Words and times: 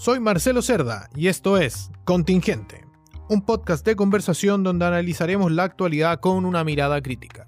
Soy 0.00 0.18
Marcelo 0.18 0.62
Cerda 0.62 1.10
y 1.14 1.28
esto 1.28 1.58
es 1.58 1.90
Contingente, 2.06 2.86
un 3.28 3.44
podcast 3.44 3.84
de 3.84 3.96
conversación 3.96 4.62
donde 4.62 4.86
analizaremos 4.86 5.52
la 5.52 5.64
actualidad 5.64 6.20
con 6.20 6.46
una 6.46 6.64
mirada 6.64 7.02
crítica. 7.02 7.46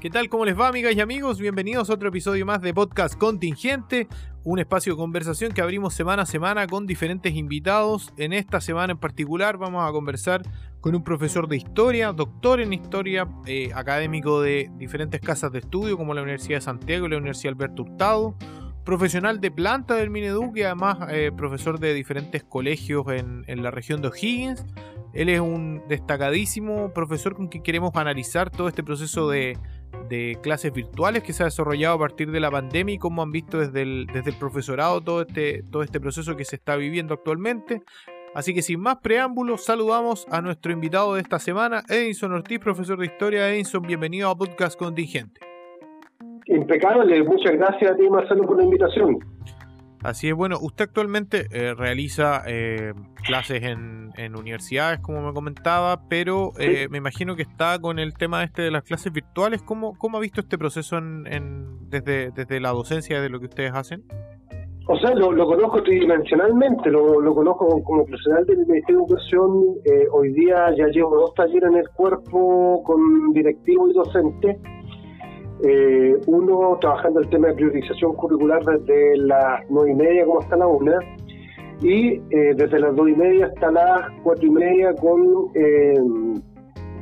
¿Qué 0.00 0.08
tal? 0.08 0.30
¿Cómo 0.30 0.46
les 0.46 0.58
va, 0.58 0.68
amigas 0.68 0.94
y 0.96 1.02
amigos? 1.02 1.38
Bienvenidos 1.38 1.90
a 1.90 1.92
otro 1.92 2.08
episodio 2.08 2.46
más 2.46 2.62
de 2.62 2.72
Podcast 2.72 3.18
Contingente, 3.18 4.08
un 4.44 4.60
espacio 4.60 4.94
de 4.94 4.96
conversación 4.96 5.52
que 5.52 5.60
abrimos 5.60 5.92
semana 5.92 6.22
a 6.22 6.26
semana 6.26 6.66
con 6.66 6.86
diferentes 6.86 7.34
invitados. 7.34 8.10
En 8.16 8.32
esta 8.32 8.62
semana 8.62 8.92
en 8.94 8.98
particular 8.98 9.58
vamos 9.58 9.86
a 9.86 9.92
conversar 9.92 10.40
con 10.80 10.94
un 10.94 11.04
profesor 11.04 11.48
de 11.48 11.58
historia, 11.58 12.14
doctor 12.14 12.62
en 12.62 12.72
historia, 12.72 13.28
eh, 13.44 13.72
académico 13.74 14.40
de 14.40 14.70
diferentes 14.78 15.20
casas 15.20 15.52
de 15.52 15.58
estudio 15.58 15.98
como 15.98 16.14
la 16.14 16.22
Universidad 16.22 16.56
de 16.56 16.62
Santiago 16.62 17.04
y 17.04 17.10
la 17.10 17.18
Universidad 17.18 17.52
Alberto 17.52 17.82
Hurtado, 17.82 18.38
profesional 18.84 19.40
de 19.40 19.50
planta 19.50 19.94
del 19.94 20.10
Mineduc 20.10 20.58
además 20.58 20.98
eh, 21.10 21.32
profesor 21.36 21.80
de 21.80 21.94
diferentes 21.94 22.44
colegios 22.44 23.06
en, 23.08 23.44
en 23.46 23.62
la 23.62 23.70
región 23.70 24.02
de 24.02 24.08
O'Higgins. 24.08 24.64
Él 25.12 25.28
es 25.28 25.40
un 25.40 25.82
destacadísimo 25.88 26.92
profesor 26.92 27.34
con 27.34 27.48
quien 27.48 27.62
queremos 27.62 27.92
analizar 27.94 28.50
todo 28.50 28.68
este 28.68 28.82
proceso 28.82 29.28
de, 29.28 29.56
de 30.08 30.38
clases 30.42 30.72
virtuales 30.72 31.22
que 31.22 31.32
se 31.32 31.44
ha 31.44 31.46
desarrollado 31.46 31.94
a 31.94 31.98
partir 31.98 32.30
de 32.30 32.40
la 32.40 32.50
pandemia 32.50 32.96
y 32.96 32.98
cómo 32.98 33.22
han 33.22 33.30
visto 33.30 33.58
desde 33.58 33.82
el, 33.82 34.06
desde 34.12 34.30
el 34.30 34.36
profesorado 34.36 35.00
todo 35.00 35.22
este, 35.22 35.62
todo 35.70 35.82
este 35.82 36.00
proceso 36.00 36.36
que 36.36 36.44
se 36.44 36.56
está 36.56 36.76
viviendo 36.76 37.14
actualmente. 37.14 37.82
Así 38.34 38.52
que 38.52 38.62
sin 38.62 38.80
más 38.80 38.96
preámbulos, 38.96 39.64
saludamos 39.64 40.26
a 40.28 40.40
nuestro 40.40 40.72
invitado 40.72 41.14
de 41.14 41.20
esta 41.20 41.38
semana, 41.38 41.84
Edinson 41.88 42.32
Ortiz, 42.32 42.58
profesor 42.58 42.98
de 42.98 43.06
historia. 43.06 43.48
Edinson, 43.48 43.82
bienvenido 43.82 44.28
a 44.28 44.36
Podcast 44.36 44.76
Contingente. 44.76 45.53
Impecable, 46.46 47.22
muchas 47.22 47.52
gracias 47.52 47.92
a 47.92 47.96
ti 47.96 48.08
Marcelo 48.08 48.44
por 48.44 48.58
la 48.58 48.64
invitación. 48.64 49.18
Así 50.02 50.28
es, 50.28 50.34
bueno, 50.34 50.58
usted 50.60 50.84
actualmente 50.84 51.46
eh, 51.50 51.72
realiza 51.72 52.42
eh, 52.46 52.92
clases 53.26 53.62
en, 53.62 54.10
en, 54.18 54.36
universidades, 54.36 55.00
como 55.00 55.22
me 55.22 55.32
comentaba, 55.32 56.02
pero 56.10 56.52
eh, 56.58 56.82
sí. 56.82 56.88
me 56.90 56.98
imagino 56.98 57.36
que 57.36 57.42
está 57.42 57.78
con 57.78 57.98
el 57.98 58.12
tema 58.12 58.44
este 58.44 58.60
de 58.60 58.70
las 58.70 58.82
clases 58.82 59.10
virtuales. 59.14 59.62
¿Cómo, 59.62 59.96
cómo 59.96 60.18
ha 60.18 60.20
visto 60.20 60.42
este 60.42 60.58
proceso 60.58 60.98
en, 60.98 61.26
en, 61.26 61.88
desde, 61.88 62.32
desde 62.32 62.60
la 62.60 62.72
docencia, 62.72 63.22
de 63.22 63.30
lo 63.30 63.40
que 63.40 63.46
ustedes 63.46 63.72
hacen? 63.72 64.04
O 64.86 64.98
sea, 64.98 65.14
lo, 65.14 65.32
lo 65.32 65.46
conozco 65.46 65.82
tridimensionalmente, 65.82 66.90
lo, 66.90 67.18
lo, 67.18 67.34
conozco 67.34 67.82
como 67.82 68.04
profesional 68.04 68.44
del 68.44 68.58
Ministerio 68.58 68.98
de 68.98 69.04
Educación. 69.06 69.64
Eh, 69.86 70.06
hoy 70.12 70.34
día 70.34 70.74
ya 70.76 70.88
llevo 70.88 71.16
dos 71.16 71.34
talleres 71.34 71.70
en 71.70 71.76
el 71.76 71.88
cuerpo 71.88 72.82
con 72.84 73.32
directivo 73.32 73.88
y 73.88 73.94
docente. 73.94 74.58
Eh, 75.66 76.20
uno 76.26 76.76
trabajando 76.78 77.20
el 77.20 77.28
tema 77.30 77.48
de 77.48 77.54
priorización 77.54 78.12
curricular 78.16 78.62
desde 78.66 79.16
las 79.16 79.62
nueve 79.70 79.92
y 79.92 79.94
media 79.94 80.26
como 80.26 80.40
hasta 80.40 80.56
la 80.56 80.66
una 80.66 80.98
y 81.80 82.20
eh, 82.30 82.54
desde 82.54 82.80
las 82.80 82.94
dos 82.94 83.08
y 83.08 83.14
media 83.14 83.46
hasta 83.46 83.70
las 83.70 84.10
cuatro 84.22 84.46
y 84.46 84.50
media 84.50 84.94
con 84.94 85.48
eh, 85.54 85.94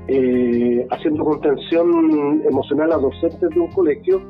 eh 0.07 0.87
haciendo 0.91 1.25
contención 1.25 2.43
emocional 2.49 2.93
a 2.93 2.99
docentes 2.99 3.51
de 3.51 3.59
un 3.59 3.71
colegio. 3.73 4.21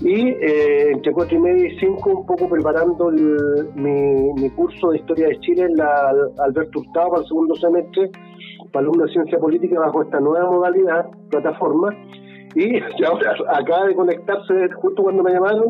Y 0.00 0.28
eh, 0.28 0.90
entre 0.90 1.12
cuatro 1.12 1.38
y 1.38 1.40
media 1.40 1.68
y 1.68 1.78
cinco 1.78 2.10
un 2.10 2.26
poco 2.26 2.50
preparando 2.50 3.10
mi, 3.10 4.50
curso 4.50 4.90
de 4.90 4.98
Historia 4.98 5.28
de 5.28 5.40
Chile 5.40 5.62
en 5.62 5.76
la 5.76 6.12
Alberto 6.44 6.80
Hurtado 6.80 7.10
para 7.10 7.22
el 7.22 7.28
segundo 7.28 7.54
semestre 7.54 8.10
para 8.70 8.84
alumnos 8.84 9.06
de 9.06 9.12
Ciencia 9.12 9.38
Política 9.38 9.78
bajo 9.80 10.02
esta 10.02 10.20
nueva 10.20 10.50
modalidad, 10.50 11.06
plataforma 11.30 11.96
y 12.54 12.76
acaba 13.48 13.86
de 13.86 13.94
conectarse 13.94 14.68
justo 14.74 15.02
cuando 15.02 15.22
me 15.22 15.32
llamaron 15.32 15.64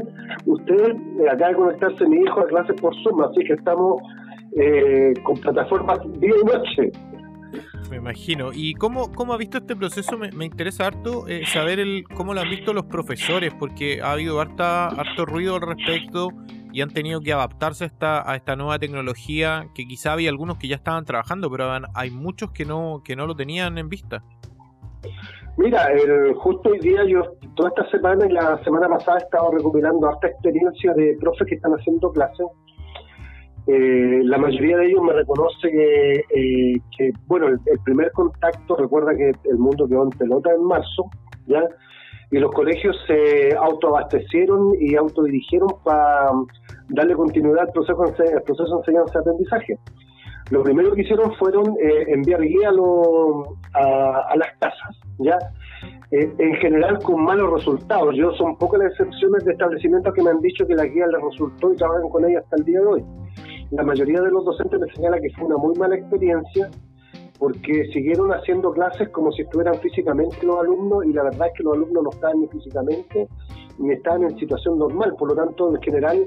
usted 0.46 0.96
eh, 1.20 1.30
acaba 1.30 1.50
de 1.50 1.56
conectarse 1.56 2.06
mi 2.06 2.22
hijo 2.22 2.40
a 2.40 2.46
clases 2.46 2.80
por 2.80 2.94
Zoom 3.02 3.22
así 3.22 3.44
que 3.44 3.54
estamos 3.54 4.02
eh, 4.56 5.14
con 5.24 5.36
plataformas 5.38 5.98
día 6.20 6.34
y 6.40 6.44
noche 6.44 6.92
me 7.90 7.98
imagino. 7.98 8.52
¿Y 8.54 8.72
cómo, 8.72 9.12
cómo 9.12 9.34
ha 9.34 9.36
visto 9.36 9.58
este 9.58 9.76
proceso? 9.76 10.16
Me, 10.16 10.32
me 10.32 10.46
interesa 10.46 10.86
harto 10.86 11.28
eh, 11.28 11.44
saber 11.44 11.78
el, 11.78 12.04
cómo 12.14 12.32
lo 12.32 12.40
han 12.40 12.48
visto 12.48 12.72
los 12.72 12.86
profesores, 12.86 13.52
porque 13.52 14.00
ha 14.00 14.12
habido 14.12 14.40
harta, 14.40 14.86
harto 14.86 15.26
ruido 15.26 15.56
al 15.56 15.60
respecto 15.60 16.30
y 16.72 16.80
han 16.80 16.90
tenido 16.90 17.20
que 17.20 17.32
adaptarse 17.32 17.84
a 17.84 17.86
esta, 17.86 18.30
a 18.30 18.34
esta 18.36 18.56
nueva 18.56 18.78
tecnología, 18.78 19.68
que 19.74 19.86
quizá 19.86 20.12
había 20.12 20.30
algunos 20.30 20.56
que 20.56 20.68
ya 20.68 20.76
estaban 20.76 21.04
trabajando, 21.04 21.50
pero 21.50 21.70
hay 21.94 22.10
muchos 22.10 22.50
que 22.52 22.64
no, 22.64 23.02
que 23.04 23.14
no 23.14 23.26
lo 23.26 23.36
tenían 23.36 23.76
en 23.76 23.90
vista. 23.90 24.24
Mira, 25.56 25.86
el, 25.92 26.34
justo 26.34 26.70
hoy 26.70 26.78
día 26.78 27.04
yo 27.04 27.22
toda 27.56 27.68
esta 27.68 27.90
semana 27.90 28.26
y 28.26 28.32
la 28.32 28.62
semana 28.64 28.88
pasada 28.88 29.18
he 29.18 29.22
estado 29.24 29.50
recopilando 29.50 30.08
harta 30.08 30.28
experiencia 30.28 30.94
de 30.94 31.16
profes 31.20 31.46
que 31.46 31.56
están 31.56 31.72
haciendo 31.72 32.10
clases. 32.10 32.46
Eh, 33.66 34.22
la 34.24 34.38
mayoría 34.38 34.78
de 34.78 34.86
ellos 34.86 35.02
me 35.02 35.12
reconoce 35.12 35.70
que, 35.70 36.12
eh, 36.34 36.80
que 36.96 37.12
bueno, 37.26 37.48
el, 37.48 37.60
primer 37.84 38.10
contacto, 38.12 38.76
recuerda 38.76 39.14
que 39.14 39.30
el 39.48 39.58
mundo 39.58 39.86
quedó 39.86 40.04
en 40.04 40.10
pelota 40.10 40.50
en 40.52 40.64
marzo, 40.64 41.10
¿ya? 41.46 41.62
Y 42.30 42.38
los 42.38 42.50
colegios 42.50 42.96
se 43.06 43.54
autoabastecieron 43.54 44.72
y 44.80 44.96
autodirigieron 44.96 45.68
para 45.84 46.32
darle 46.88 47.14
continuidad 47.14 47.66
al 47.66 47.72
proceso, 47.72 48.02
al 48.02 48.42
proceso 48.42 48.74
de 48.74 48.78
enseñanza-aprendizaje. 48.78 49.78
Lo 50.52 50.62
primero 50.62 50.92
que 50.92 51.00
hicieron 51.00 51.32
fueron 51.36 51.64
eh, 51.80 52.04
enviar 52.08 52.42
guía 52.42 52.68
a, 52.68 52.72
lo, 52.72 53.56
a, 53.72 54.26
a, 54.28 54.36
las 54.36 54.50
casas, 54.60 55.00
¿ya? 55.18 55.38
Eh, 56.10 56.30
en 56.36 56.54
general 56.56 56.98
con 57.02 57.24
malos 57.24 57.54
resultados. 57.54 58.14
Yo 58.14 58.32
son 58.32 58.58
pocas 58.58 58.80
las 58.80 58.90
excepciones 58.92 59.46
de 59.46 59.52
establecimientos 59.52 60.12
que 60.12 60.22
me 60.22 60.28
han 60.28 60.40
dicho 60.42 60.66
que 60.66 60.74
la 60.74 60.84
guía 60.84 61.06
les 61.06 61.22
resultó 61.22 61.72
y 61.72 61.76
trabajan 61.76 62.06
con 62.10 62.28
ella 62.28 62.40
hasta 62.40 62.56
el 62.56 62.64
día 62.66 62.80
de 62.80 62.86
hoy. 62.86 63.04
La 63.70 63.82
mayoría 63.82 64.20
de 64.20 64.30
los 64.30 64.44
docentes 64.44 64.78
me 64.78 64.92
señala 64.92 65.18
que 65.20 65.30
fue 65.30 65.46
una 65.46 65.56
muy 65.56 65.74
mala 65.76 65.96
experiencia 65.96 66.70
porque 67.38 67.86
siguieron 67.94 68.30
haciendo 68.30 68.72
clases 68.72 69.08
como 69.08 69.32
si 69.32 69.42
estuvieran 69.42 69.76
físicamente 69.80 70.36
los 70.44 70.60
alumnos 70.60 71.06
y 71.06 71.14
la 71.14 71.22
verdad 71.22 71.46
es 71.46 71.54
que 71.56 71.62
los 71.62 71.76
alumnos 71.76 72.04
no 72.04 72.10
estaban 72.10 72.40
ni 72.40 72.48
físicamente 72.48 73.26
ni 73.78 73.90
estaban 73.90 74.24
en 74.24 74.38
situación 74.38 74.78
normal. 74.78 75.14
Por 75.18 75.30
lo 75.30 75.34
tanto, 75.34 75.74
en 75.74 75.80
general, 75.80 76.26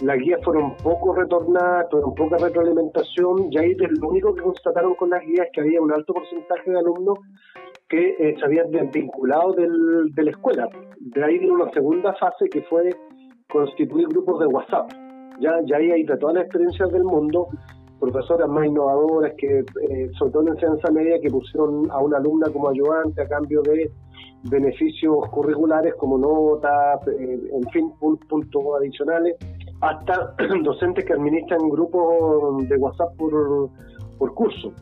las 0.00 0.18
guías 0.18 0.40
fueron 0.44 0.76
poco 0.76 1.14
retornadas, 1.14 1.88
tuvieron 1.88 2.14
poca 2.14 2.36
retroalimentación 2.38 3.52
y 3.52 3.58
ahí 3.58 3.74
lo 3.74 4.08
único 4.08 4.34
que 4.34 4.42
constataron 4.42 4.94
con 4.94 5.10
las 5.10 5.22
guías 5.22 5.46
es 5.46 5.52
que 5.52 5.60
había 5.60 5.80
un 5.80 5.92
alto 5.92 6.12
porcentaje 6.14 6.70
de 6.70 6.78
alumnos 6.78 7.18
que 7.88 8.16
eh, 8.18 8.36
se 8.38 8.44
habían 8.44 8.70
desvinculado 8.70 9.52
del, 9.52 10.12
de 10.14 10.22
la 10.22 10.30
escuela. 10.30 10.68
De 10.98 11.24
ahí 11.24 11.38
vino 11.38 11.54
una 11.54 11.70
segunda 11.72 12.14
fase 12.14 12.48
que 12.48 12.62
fue 12.62 12.90
constituir 13.48 14.08
grupos 14.08 14.40
de 14.40 14.46
WhatsApp. 14.46 14.90
Ya, 15.40 15.60
ya 15.66 15.76
ahí 15.76 15.90
hay 15.90 16.04
de 16.04 16.16
todas 16.16 16.36
las 16.36 16.44
experiencias 16.44 16.90
del 16.90 17.04
mundo, 17.04 17.48
profesoras 18.00 18.48
más 18.48 18.66
innovadoras 18.66 19.32
que, 19.36 19.60
eh, 19.60 20.10
sobre 20.18 20.32
todo 20.32 20.42
en 20.42 20.48
enseñanza 20.48 20.90
media, 20.90 21.20
que 21.20 21.30
pusieron 21.30 21.90
a 21.90 21.98
una 21.98 22.18
alumna 22.18 22.50
como 22.52 22.68
ayudante 22.68 23.22
a 23.22 23.28
cambio 23.28 23.62
de 23.62 23.90
beneficios 24.44 25.16
curriculares 25.30 25.94
como 25.94 26.18
notas, 26.18 27.06
eh, 27.08 27.40
en 27.52 27.70
fin, 27.70 27.90
puntos 27.98 28.64
adicionales, 28.78 29.36
hasta 29.80 30.34
docentes 30.62 31.04
que 31.04 31.12
administran 31.12 31.68
grupos 31.68 32.68
de 32.68 32.76
WhatsApp 32.76 33.16
por, 33.16 33.70
por 34.18 34.34
curso. 34.34 34.72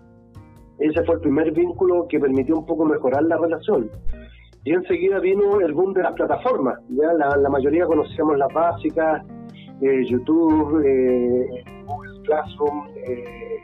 Ese 0.78 1.04
fue 1.04 1.16
el 1.16 1.20
primer 1.20 1.52
vínculo 1.52 2.06
que 2.08 2.18
permitió 2.18 2.58
un 2.58 2.66
poco 2.66 2.84
mejorar 2.84 3.22
la 3.24 3.36
relación. 3.36 3.90
Y 4.64 4.72
enseguida 4.72 5.18
vino 5.18 5.60
el 5.60 5.72
boom 5.74 5.92
de 5.92 6.02
las 6.02 6.12
plataformas. 6.12 6.78
¿ya? 6.90 7.12
La, 7.12 7.48
mayoría 7.48 7.86
conocíamos 7.86 8.38
las 8.38 8.52
básicas, 8.52 9.24
eh, 9.80 10.04
YouTube, 10.06 10.82
eh, 10.84 11.64
Google 11.86 12.22
Classroom, 12.24 12.86
eh, 12.96 13.58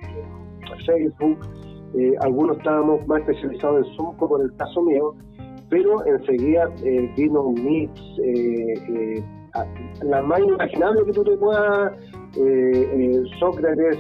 Facebook. 0.84 1.38
Algunos 2.20 2.58
estábamos 2.58 3.06
más 3.06 3.20
especializados 3.20 3.86
en 3.86 3.96
Zoom, 3.96 4.16
como 4.16 4.38
en 4.38 4.44
el 4.44 4.56
caso 4.56 4.82
mío, 4.82 5.14
pero 5.70 6.04
enseguida 6.04 6.68
vino 7.16 7.50
Meet, 7.50 7.90
la 10.02 10.22
más 10.22 10.40
inimaginable 10.40 11.04
que 11.04 11.12
tú 11.12 11.24
te 11.24 11.36
puedas, 11.36 11.92
Sócrates, 13.38 13.98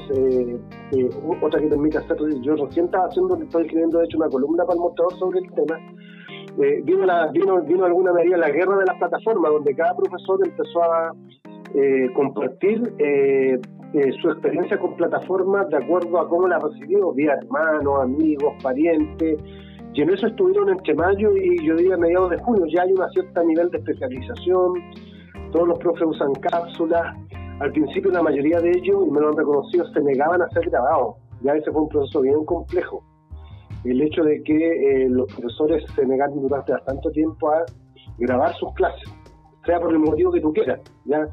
otra 1.42 1.60
que 1.60 1.66
permite 1.66 1.98
hacer. 1.98 2.16
Yo 2.42 2.56
recién 2.56 2.86
estaba 2.86 3.06
haciendo, 3.06 3.36
estoy 3.36 3.62
escribiendo 3.62 3.98
de 3.98 4.04
hecho 4.04 4.18
una 4.18 4.28
columna 4.28 4.64
para 4.64 4.74
el 4.74 4.80
mostrador 4.80 5.18
sobre 5.18 5.40
el 5.40 5.52
tema. 5.52 5.78
Eh, 6.60 6.82
vino, 6.82 7.06
la, 7.06 7.28
vino, 7.28 7.62
vino 7.62 7.84
alguna 7.84 8.12
medida 8.12 8.36
la 8.36 8.50
guerra 8.50 8.78
de 8.78 8.86
las 8.86 8.96
plataformas, 8.96 9.52
donde 9.52 9.74
cada 9.76 9.96
profesor 9.96 10.40
empezó 10.44 10.82
a 10.82 11.14
eh, 11.74 12.10
compartir 12.14 12.92
eh, 12.98 13.60
su 14.20 14.30
experiencia 14.30 14.78
con 14.78 14.96
plataformas 14.96 15.68
de 15.68 15.76
acuerdo 15.76 16.18
a 16.18 16.28
cómo 16.28 16.48
la 16.48 16.58
recibió, 16.58 17.12
vía 17.12 17.34
hermanos, 17.34 18.02
amigos, 18.02 18.54
parientes, 18.60 19.38
y 19.94 20.02
en 20.02 20.10
eso 20.10 20.26
estuvieron 20.26 20.70
entre 20.70 20.94
mayo 20.94 21.30
y 21.36 21.64
yo 21.64 21.76
diría 21.76 21.96
mediados 21.96 22.30
de 22.30 22.38
junio, 22.38 22.66
ya 22.66 22.82
hay 22.82 22.92
un 22.92 23.08
cierto 23.12 23.44
nivel 23.44 23.70
de 23.70 23.78
especialización, 23.78 24.74
todos 25.52 25.68
los 25.68 25.78
profes 25.78 26.04
usan 26.06 26.32
cápsulas, 26.34 27.16
al 27.60 27.72
principio 27.72 28.10
la 28.10 28.22
mayoría 28.22 28.60
de 28.60 28.70
ellos, 28.70 29.04
y 29.06 29.10
me 29.10 29.20
lo 29.20 29.28
han 29.30 29.36
reconocido, 29.36 29.86
se 29.92 30.00
negaban 30.00 30.42
a 30.42 30.48
ser 30.50 30.68
grabados, 30.70 31.16
ya 31.42 31.52
ese 31.54 31.70
fue 31.70 31.82
un 31.82 31.88
proceso 31.88 32.20
bien 32.20 32.44
complejo 32.44 33.02
el 33.84 34.00
hecho 34.02 34.22
de 34.22 34.42
que 34.42 34.54
eh, 34.54 35.08
los 35.08 35.32
profesores 35.32 35.84
se 35.94 36.06
negaron 36.06 36.40
durante 36.40 36.72
bastante 36.72 37.10
tiempo 37.10 37.50
a 37.50 37.64
grabar 38.18 38.54
sus 38.56 38.72
clases, 38.74 39.08
sea 39.64 39.80
por 39.80 39.92
el 39.92 39.98
motivo 39.98 40.32
que 40.32 40.40
tú 40.40 40.52
quieras, 40.52 40.80
¿ya? 41.04 41.26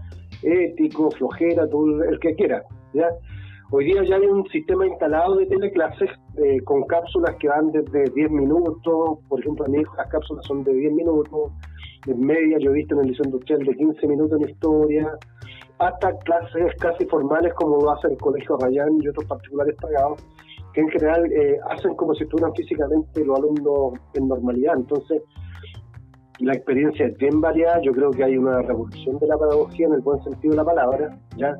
ético, 0.43 1.09
flojera, 1.11 1.67
todo 1.67 2.03
el 2.03 2.19
que 2.19 2.35
quiera, 2.35 2.63
¿ya? 2.93 3.09
Hoy 3.71 3.85
día 3.85 4.03
ya 4.03 4.17
hay 4.17 4.27
un 4.27 4.47
sistema 4.49 4.85
instalado 4.85 5.37
de 5.37 5.47
teleclases 5.47 6.09
eh, 6.37 6.61
con 6.63 6.83
cápsulas 6.83 7.35
que 7.39 7.47
van 7.47 7.71
desde 7.71 8.11
10 8.13 8.29
minutos, 8.29 9.19
por 9.27 9.39
ejemplo, 9.39 9.65
a 9.65 9.69
mi 9.69 9.79
hijo 9.79 9.95
las 9.97 10.07
cápsulas 10.07 10.45
son 10.45 10.63
de 10.63 10.71
10 10.71 10.93
minutos, 10.93 11.51
en 12.05 12.19
media, 12.19 12.59
yo 12.59 12.69
he 12.69 12.75
visto 12.75 12.93
en 12.93 13.01
el 13.01 13.07
liceo 13.07 13.25
industrial 13.25 13.61
de 13.61 13.75
15 13.75 14.07
minutos 14.07 14.39
en 14.39 14.49
historia, 14.49 15.11
hasta 15.79 16.15
clases 16.19 16.75
casi 16.79 17.05
formales 17.07 17.55
como 17.55 17.81
lo 17.81 17.91
hace 17.91 18.07
el 18.07 18.17
Colegio 18.17 18.55
Rayán 18.57 19.01
y 19.01 19.07
otros 19.07 19.25
particulares 19.25 19.75
pagados, 19.81 20.23
que 20.73 20.81
en 20.81 20.89
general 20.89 21.25
eh, 21.31 21.57
hacen 21.71 21.95
como 21.95 22.13
si 22.13 22.23
estuvieran 22.23 22.53
físicamente 22.53 23.25
los 23.25 23.39
alumnos 23.39 23.99
en 24.13 24.27
normalidad. 24.27 24.75
Entonces, 24.75 25.23
la 26.39 26.53
experiencia 26.53 27.07
es 27.07 27.17
bien 27.17 27.41
variada, 27.41 27.81
yo 27.81 27.93
creo 27.93 28.11
que 28.11 28.23
hay 28.23 28.37
una 28.37 28.61
revolución 28.61 29.17
de 29.17 29.27
la 29.27 29.37
pedagogía 29.37 29.87
en 29.87 29.93
el 29.93 30.01
buen 30.01 30.23
sentido 30.23 30.51
de 30.51 30.57
la 30.57 30.65
palabra, 30.65 31.17
ya 31.35 31.55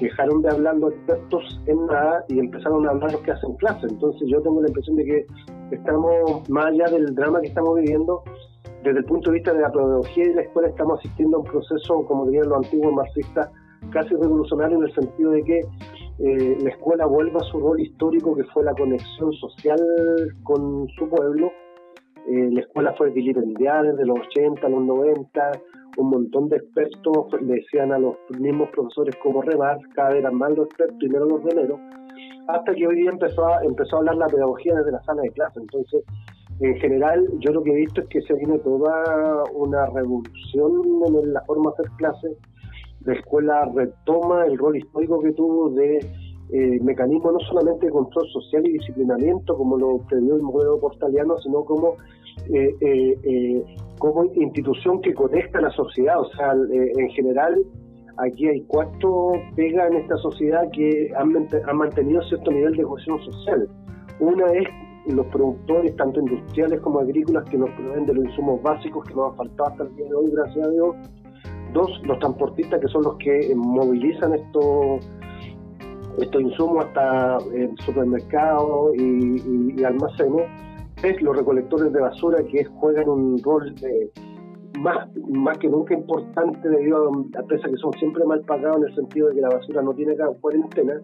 dejaron 0.00 0.42
de 0.42 0.50
hablar 0.50 0.76
los 0.76 0.92
expertos 0.92 1.60
en 1.66 1.86
nada 1.86 2.24
y 2.28 2.38
empezaron 2.38 2.86
a 2.86 2.90
hablar 2.90 3.12
los 3.12 3.20
que 3.22 3.32
hacen 3.32 3.54
clase. 3.56 3.86
Entonces 3.88 4.28
yo 4.28 4.40
tengo 4.42 4.60
la 4.60 4.68
impresión 4.68 4.96
de 4.96 5.04
que 5.04 5.26
estamos, 5.70 6.48
más 6.48 6.66
allá 6.66 6.86
del 6.86 7.14
drama 7.14 7.40
que 7.40 7.48
estamos 7.48 7.76
viviendo, 7.76 8.22
desde 8.82 8.98
el 8.98 9.04
punto 9.04 9.30
de 9.30 9.36
vista 9.36 9.52
de 9.52 9.60
la 9.60 9.72
pedagogía 9.72 10.24
y 10.24 10.34
la 10.34 10.42
escuela 10.42 10.68
estamos 10.68 11.00
asistiendo 11.00 11.38
a 11.38 11.40
un 11.40 11.46
proceso, 11.46 12.04
como 12.06 12.26
dirían 12.26 12.48
los 12.48 12.58
antiguos 12.64 12.92
marxistas, 12.92 13.50
casi 13.90 14.14
revolucionario 14.14 14.78
en 14.78 14.84
el 14.84 14.94
sentido 14.94 15.30
de 15.30 15.42
que 15.42 15.60
eh, 16.18 16.58
la 16.60 16.70
escuela 16.70 17.06
vuelva 17.06 17.40
a 17.40 17.44
su 17.44 17.58
rol 17.58 17.80
histórico 17.80 18.34
que 18.34 18.44
fue 18.44 18.64
la 18.64 18.74
conexión 18.74 19.32
social 19.34 19.78
con 20.42 20.88
su 20.96 21.08
pueblo. 21.08 21.50
Eh, 22.28 22.48
la 22.52 22.60
escuela 22.60 22.94
fue 22.96 23.10
vilipendiada 23.10 23.82
desde 23.82 24.06
los 24.06 24.18
80, 24.18 24.68
los 24.68 24.84
90, 24.84 25.52
un 25.96 26.10
montón 26.10 26.48
de 26.48 26.56
expertos 26.56 27.28
le 27.40 27.54
decían 27.54 27.92
a 27.92 27.98
los 27.98 28.16
mismos 28.38 28.70
profesores 28.70 29.14
cómo 29.22 29.42
remar, 29.42 29.78
cada 29.94 30.10
vez 30.10 30.18
eran 30.20 30.34
más 30.34 30.50
los 30.56 30.66
expertos 30.66 30.98
menos 31.08 31.28
los 31.28 31.42
remeros, 31.42 31.80
hasta 32.48 32.74
que 32.74 32.86
hoy 32.86 32.96
día 32.96 33.10
empezó 33.10 33.46
a, 33.46 33.62
empezó 33.64 33.96
a 33.96 33.98
hablar 34.00 34.16
la 34.16 34.26
pedagogía 34.26 34.74
desde 34.76 34.92
la 34.92 35.02
sala 35.02 35.22
de 35.22 35.30
clase. 35.30 35.60
Entonces, 35.60 36.04
en 36.60 36.76
general, 36.76 37.26
yo 37.40 37.52
lo 37.52 37.62
que 37.62 37.72
he 37.72 37.76
visto 37.76 38.00
es 38.00 38.08
que 38.08 38.22
se 38.22 38.34
viene 38.34 38.58
toda 38.60 39.44
una 39.52 39.86
revolución 39.86 40.82
en 41.06 41.32
la 41.32 41.40
forma 41.42 41.70
de 41.70 41.82
hacer 41.82 41.96
clases. 41.96 42.32
La 43.04 43.14
escuela 43.14 43.70
retoma 43.74 44.46
el 44.46 44.56
rol 44.56 44.76
histórico 44.76 45.20
que 45.20 45.32
tuvo 45.32 45.70
de 45.70 45.98
eh, 46.52 46.78
mecanismo 46.80 47.32
no 47.32 47.40
solamente 47.40 47.86
de 47.86 47.92
control 47.92 48.26
social 48.28 48.66
y 48.66 48.74
disciplinamiento, 48.74 49.56
como 49.56 49.76
lo 49.76 49.98
previó 50.08 50.36
el 50.36 50.42
modelo 50.42 50.78
portaliano, 50.78 51.36
sino 51.38 51.64
como, 51.64 51.96
eh, 52.52 52.74
eh, 52.80 53.64
como 53.98 54.24
institución 54.24 55.00
que 55.00 55.14
conecta 55.14 55.60
la 55.60 55.70
sociedad. 55.70 56.20
O 56.20 56.30
sea, 56.30 56.52
en 56.52 57.10
general, 57.10 57.56
aquí 58.18 58.48
hay 58.48 58.62
cuatro 58.62 59.32
pegas 59.54 59.90
en 59.90 59.98
esta 59.98 60.16
sociedad 60.18 60.62
que 60.72 61.12
han, 61.16 61.32
mantenido 61.76 62.22
cierto 62.22 62.50
nivel 62.50 62.76
de 62.76 62.82
cohesión 62.82 63.22
social. 63.24 63.68
Una 64.20 64.46
es 64.52 64.68
los 65.06 65.26
productores, 65.26 65.94
tanto 65.96 66.20
industriales 66.20 66.80
como 66.80 67.00
agrícolas, 67.00 67.48
que 67.48 67.58
nos 67.58 67.70
proveen 67.70 68.06
de 68.06 68.14
los 68.14 68.24
insumos 68.24 68.60
básicos 68.62 69.06
que 69.06 69.14
nos 69.14 69.30
han 69.30 69.36
faltado 69.36 69.70
hasta 69.70 69.84
el 69.84 69.96
día 69.96 70.06
de 70.06 70.14
hoy, 70.14 70.30
gracias 70.32 70.66
a 70.66 70.70
Dios. 70.70 70.96
Dos, 71.72 72.02
los 72.04 72.18
transportistas, 72.18 72.80
que 72.80 72.88
son 72.88 73.02
los 73.02 73.16
que 73.18 73.52
movilizan 73.54 74.34
estos 74.34 75.00
insumos 76.40 76.86
hasta 76.86 77.38
el 77.54 77.76
supermercado 77.78 78.94
y, 78.94 79.74
y, 79.76 79.84
almacenes. 79.84 80.46
Tres, 80.96 81.20
los 81.22 81.36
recolectores 81.36 81.92
de 81.92 82.00
basura, 82.00 82.38
que 82.50 82.64
juegan 82.64 83.08
un 83.08 83.38
rol 83.42 83.74
más, 84.78 85.08
más 85.28 85.58
que 85.58 85.68
nunca 85.68 85.94
importante 85.94 86.68
debido 86.68 87.08
a, 87.08 87.40
a 87.40 87.42
pesar 87.44 87.70
que 87.70 87.76
son 87.76 87.92
siempre 87.94 88.24
mal 88.24 88.40
pagados 88.42 88.78
en 88.78 88.88
el 88.88 88.94
sentido 88.94 89.28
de 89.28 89.36
que 89.36 89.40
la 89.40 89.48
basura 89.48 89.82
no 89.82 89.92
tiene 89.94 90.16
cuarentena 90.40 91.00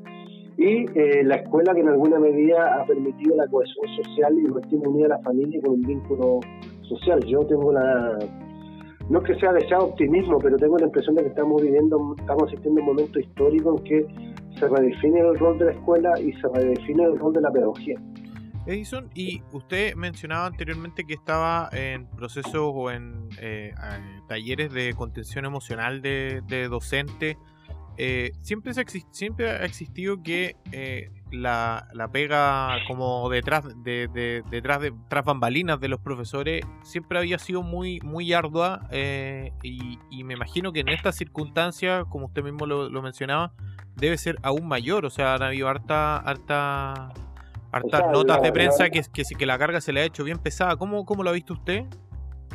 y 0.56 0.84
eh, 0.94 1.24
la 1.24 1.36
escuela 1.36 1.74
que 1.74 1.80
en 1.80 1.88
alguna 1.88 2.18
medida 2.18 2.80
ha 2.80 2.86
permitido 2.86 3.36
la 3.36 3.46
cohesión 3.48 3.86
social 4.02 4.38
y 4.38 4.48
mantiene 4.48 4.86
unida 4.86 5.06
a 5.06 5.08
la 5.10 5.18
familia 5.20 5.60
con 5.62 5.74
un 5.74 5.82
vínculo 5.82 6.40
social. 6.82 7.20
Yo 7.24 7.40
tengo 7.46 7.72
la, 7.72 8.18
no 9.08 9.18
es 9.18 9.24
que 9.24 9.34
sea 9.36 9.52
deseado 9.52 9.86
optimismo, 9.86 10.38
pero 10.38 10.56
tengo 10.56 10.78
la 10.78 10.86
impresión 10.86 11.16
de 11.16 11.22
que 11.22 11.28
estamos 11.28 11.62
viviendo, 11.62 12.14
estamos 12.18 12.44
asistiendo 12.44 12.80
a 12.80 12.84
un 12.84 12.88
momento 12.90 13.18
histórico 13.18 13.76
en 13.76 13.84
que 13.84 14.06
se 14.58 14.68
redefine 14.68 15.20
el 15.20 15.38
rol 15.38 15.58
de 15.58 15.66
la 15.66 15.72
escuela 15.72 16.20
y 16.20 16.32
se 16.34 16.48
redefine 16.48 17.04
el 17.04 17.18
rol 17.18 17.32
de 17.32 17.40
la 17.40 17.50
pedagogía. 17.50 17.98
Edison, 18.66 19.10
y 19.14 19.42
usted 19.52 19.94
mencionaba 19.96 20.46
anteriormente 20.46 21.04
que 21.04 21.14
estaba 21.14 21.68
en 21.72 22.06
procesos 22.06 22.54
o 22.54 22.90
en 22.90 23.28
eh, 23.38 23.74
talleres 24.28 24.72
de 24.72 24.94
contención 24.94 25.44
emocional 25.44 26.00
de, 26.00 26.68
docente. 26.70 27.38
Eh, 27.98 28.32
siempre, 28.40 28.72
se 28.72 28.84
siempre 29.10 29.50
ha 29.50 29.64
existido 29.64 30.22
que 30.22 30.56
eh, 30.70 31.10
la, 31.30 31.86
pega 32.12 32.78
como 32.86 33.28
detrás 33.28 33.64
de, 33.82 34.42
detrás 34.50 34.80
de 34.80 34.94
tras 35.08 35.24
bambalinas 35.24 35.78
de 35.78 35.88
los 35.88 36.00
profesores 36.00 36.64
siempre 36.84 37.18
había 37.18 37.38
sido 37.38 37.62
muy 37.62 38.00
muy 38.00 38.32
ardua 38.32 38.88
y, 39.62 40.24
me 40.24 40.34
imagino 40.34 40.72
que 40.72 40.80
en 40.80 40.88
estas 40.88 41.16
circunstancias 41.16 42.06
como 42.08 42.26
usted 42.26 42.42
mismo 42.42 42.64
lo, 42.64 43.02
mencionaba 43.02 43.52
debe 43.96 44.16
ser 44.16 44.38
aún 44.42 44.66
mayor. 44.68 45.04
O 45.04 45.10
sea 45.10 45.34
han 45.34 45.42
habido 45.42 45.68
harta 45.68 46.16
harta 46.16 47.12
hartas 47.72 48.12
notas 48.12 48.42
de 48.42 48.52
prensa 48.52 48.90
que, 48.90 49.02
que, 49.12 49.22
que 49.36 49.46
la 49.46 49.58
carga 49.58 49.80
se 49.80 49.92
le 49.92 50.00
ha 50.00 50.04
hecho 50.04 50.22
bien 50.22 50.38
pesada. 50.38 50.76
¿cómo, 50.76 51.04
cómo 51.04 51.22
lo 51.22 51.30
ha 51.30 51.32
visto 51.32 51.54
usted? 51.54 51.84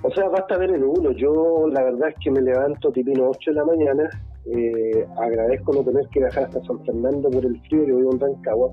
O 0.04 0.12
sea, 0.12 0.30
basta 0.30 0.58
ver 0.58 0.72
el 0.72 0.84
uno. 0.84 1.12
Yo 1.12 1.68
la 1.68 1.84
verdad 1.84 2.10
es 2.10 2.16
que 2.24 2.32
me 2.32 2.42
levanto 2.42 2.92
tipo 2.92 3.12
8 3.12 3.52
de 3.52 3.56
la 3.56 3.66
mañana. 3.66 4.10
Eh, 4.50 5.06
agradezco 5.18 5.74
no 5.74 5.84
tener 5.84 6.08
que 6.08 6.20
viajar 6.20 6.46
hasta 6.46 6.64
San 6.64 6.84
Fernando 6.86 7.30
por 7.30 7.46
el 7.46 7.60
frío, 7.64 7.86
yo 7.86 7.98
vivo 7.98 8.14
en 8.14 8.20
Rancagua, 8.22 8.72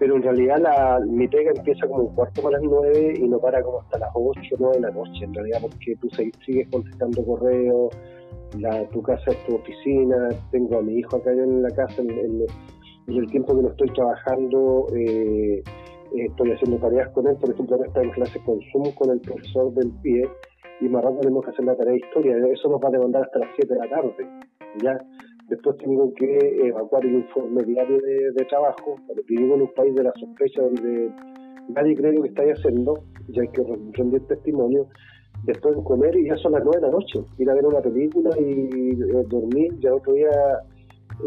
pero 0.00 0.16
en 0.16 0.22
realidad 0.24 0.58
la, 0.58 1.00
mi 1.06 1.28
pega 1.28 1.52
empieza 1.54 1.86
como 1.86 2.02
un 2.04 2.14
cuarto 2.16 2.42
para 2.42 2.58
las 2.58 2.62
nueve 2.64 3.14
y 3.16 3.28
no 3.28 3.38
para 3.38 3.62
como 3.62 3.82
hasta 3.82 4.00
las 4.00 4.10
ocho 4.14 4.40
o 4.54 4.56
nueve 4.58 4.76
de 4.76 4.80
la 4.80 4.90
noche, 4.90 5.24
en 5.24 5.32
realidad, 5.32 5.58
porque 5.62 5.94
tú 6.00 6.08
sigues 6.44 6.68
contestando 6.72 7.24
correos, 7.24 7.94
la, 8.58 8.84
tu 8.88 9.00
casa 9.00 9.30
es 9.30 9.46
tu 9.46 9.54
oficina, 9.54 10.28
tengo 10.50 10.78
a 10.78 10.82
mi 10.82 10.98
hijo 10.98 11.16
acá 11.16 11.30
en 11.30 11.62
la 11.62 11.70
casa, 11.70 12.02
en, 12.02 12.44
el 13.06 13.26
tiempo 13.30 13.54
que 13.56 13.62
no 13.62 13.68
estoy 13.70 13.88
trabajando, 13.90 14.86
eh, 14.94 15.62
eh, 16.14 16.26
estoy 16.28 16.52
haciendo 16.52 16.78
tareas 16.78 17.10
con 17.10 17.26
él, 17.26 17.36
por 17.36 17.50
ejemplo, 17.50 17.76
ahora 17.76 17.88
está 17.88 18.02
en 18.02 18.10
clase 18.10 18.40
con 18.44 18.60
Zoom 18.72 18.94
con 18.94 19.10
el 19.10 19.20
profesor 19.20 19.72
del 19.74 19.90
PIE 20.02 20.28
y 20.80 20.88
más 20.88 21.04
rato 21.04 21.18
tenemos 21.20 21.44
que 21.44 21.50
hacer 21.50 21.64
la 21.64 21.76
tarea 21.76 21.92
de 21.92 21.98
historia, 21.98 22.36
eso 22.52 22.68
nos 22.68 22.80
va 22.82 22.88
a 22.88 22.92
demandar 22.92 23.22
hasta 23.22 23.38
las 23.38 23.48
7 23.56 23.74
de 23.74 23.80
la 23.80 23.88
tarde 23.88 24.26
ya 24.82 24.98
después 25.48 25.76
tengo 25.78 26.12
que 26.14 26.66
evacuar 26.66 27.04
el 27.04 27.16
informe 27.16 27.62
diario 27.64 28.00
de, 28.00 28.44
trabajo, 28.48 28.96
porque 29.06 29.22
vivimos 29.28 29.56
en 29.56 29.62
un 29.62 29.74
país 29.74 29.94
de 29.94 30.02
la 30.02 30.12
sospecha 30.18 30.62
donde 30.62 31.10
nadie 31.68 31.96
cree 31.96 32.12
lo 32.12 32.22
que 32.22 32.28
estáis 32.28 32.58
haciendo, 32.58 33.04
ya 33.28 33.42
hay 33.42 33.48
que 33.48 33.62
rendir 33.92 34.26
testimonio, 34.26 34.86
después 35.44 35.76
de 35.76 35.82
comer 35.82 36.16
y 36.16 36.28
ya 36.28 36.36
son 36.36 36.52
las 36.52 36.64
nueve 36.64 36.80
de 36.80 36.86
la 36.86 36.92
noche, 36.92 37.20
ir 37.38 37.50
a 37.50 37.54
ver 37.54 37.66
una 37.66 37.80
película 37.80 38.30
y 38.38 38.92
eh, 38.92 39.24
dormir, 39.28 39.78
ya 39.80 39.94
otro 39.94 40.14
día 40.14 40.30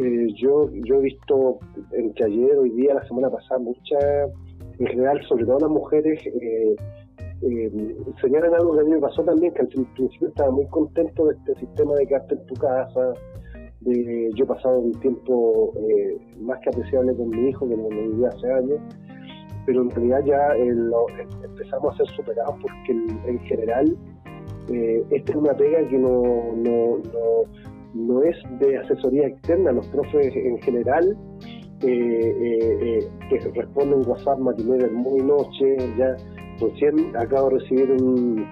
eh, 0.02 0.28
yo, 0.36 0.70
yo 0.72 0.96
he 0.96 1.02
visto 1.02 1.60
entre 1.92 2.26
ayer, 2.26 2.58
hoy 2.58 2.72
día, 2.72 2.94
la 2.94 3.08
semana 3.08 3.30
pasada, 3.30 3.60
muchas, 3.60 4.32
en 4.80 4.88
general, 4.88 5.22
sobre 5.28 5.46
todo 5.46 5.60
las 5.60 5.70
mujeres, 5.70 6.26
eh, 6.26 6.76
eh, 7.42 7.96
señalan 8.22 8.54
algo 8.54 8.74
que 8.74 8.82
a 8.82 8.84
mí 8.84 8.92
me 8.92 9.00
pasó 9.00 9.24
también, 9.24 9.54
que 9.54 9.62
al 9.62 9.68
principio 9.68 10.28
estaba 10.28 10.52
muy 10.52 10.66
contento 10.68 11.26
de 11.26 11.36
este 11.36 11.56
sistema 11.56 11.96
de 11.96 12.08
quedarte 12.08 12.36
en 12.36 12.46
tu 12.46 12.56
casa, 12.56 13.14
yo 13.82 14.44
he 14.44 14.48
pasado 14.48 14.80
un 14.80 14.92
tiempo 15.00 15.74
eh, 15.78 16.18
más 16.42 16.60
que 16.60 16.70
apreciable 16.70 17.16
con 17.16 17.30
mi 17.30 17.50
hijo, 17.50 17.68
que 17.68 17.76
lo 17.76 17.88
vivía 17.90 18.30
hace 18.30 18.52
años, 18.52 18.80
pero 19.66 19.82
en 19.82 19.92
realidad 19.92 20.24
ya 20.26 20.56
eh, 20.58 20.74
empezamos 21.44 21.94
a 21.94 21.98
ser 21.98 22.16
superados 22.16 22.56
porque 22.62 22.92
en, 22.92 23.40
general 23.42 23.98
eh, 24.72 25.04
esta 25.12 25.32
es 25.32 25.38
una 25.38 25.54
pega 25.56 25.88
que 25.88 25.98
no, 25.98 26.22
no, 26.56 26.98
no, 26.98 27.44
es 28.24 28.36
de 28.60 28.78
asesoría 28.78 29.28
externa, 29.28 29.72
los 29.72 29.88
profes 29.88 30.36
en 30.36 30.58
general 30.60 31.18
que 31.80 33.08
responden 33.54 34.02
WhatsApp 34.08 34.40
muy 34.40 35.20
noche, 35.20 35.78
ya 35.98 36.16
recién 36.60 37.16
acabo 37.16 37.50
de 37.50 37.60
recibir 37.60 37.92
un, 37.92 38.46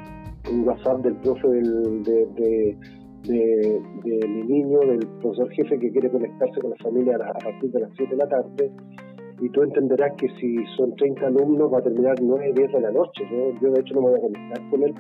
WhatsApp 0.63 1.01
del 1.01 1.15
profe 1.15 1.47
de 1.47 2.77
de, 3.27 4.27
mi 4.27 4.43
niño, 4.43 4.79
del 4.79 5.07
profesor 5.21 5.49
jefe 5.51 5.79
que 5.79 5.91
quiere 5.91 6.09
conectarse 6.09 6.59
con 6.61 6.71
la 6.71 6.77
familia 6.77 7.15
a, 7.15 7.33
partir 7.33 7.71
de 7.71 7.79
las 7.79 7.89
7 7.95 8.11
de 8.11 8.17
la 8.17 8.27
tarde. 8.27 8.71
Y 9.41 9.49
tú 9.49 9.63
entenderás 9.63 10.13
que 10.17 10.29
si 10.39 10.57
son 10.77 10.95
30 10.95 11.27
alumnos 11.27 11.73
va 11.73 11.79
a 11.79 11.83
terminar 11.83 12.15
9, 12.21 12.53
10 12.55 12.71
de 12.71 12.81
la 12.81 12.91
noche. 12.91 13.23
Yo, 13.61 13.71
de 13.71 13.79
hecho 13.79 13.95
no 13.95 14.01
me 14.01 14.09
voy 14.11 14.19
a 14.19 14.21
conectar 14.21 14.69
con 14.69 14.83
él 14.83 14.93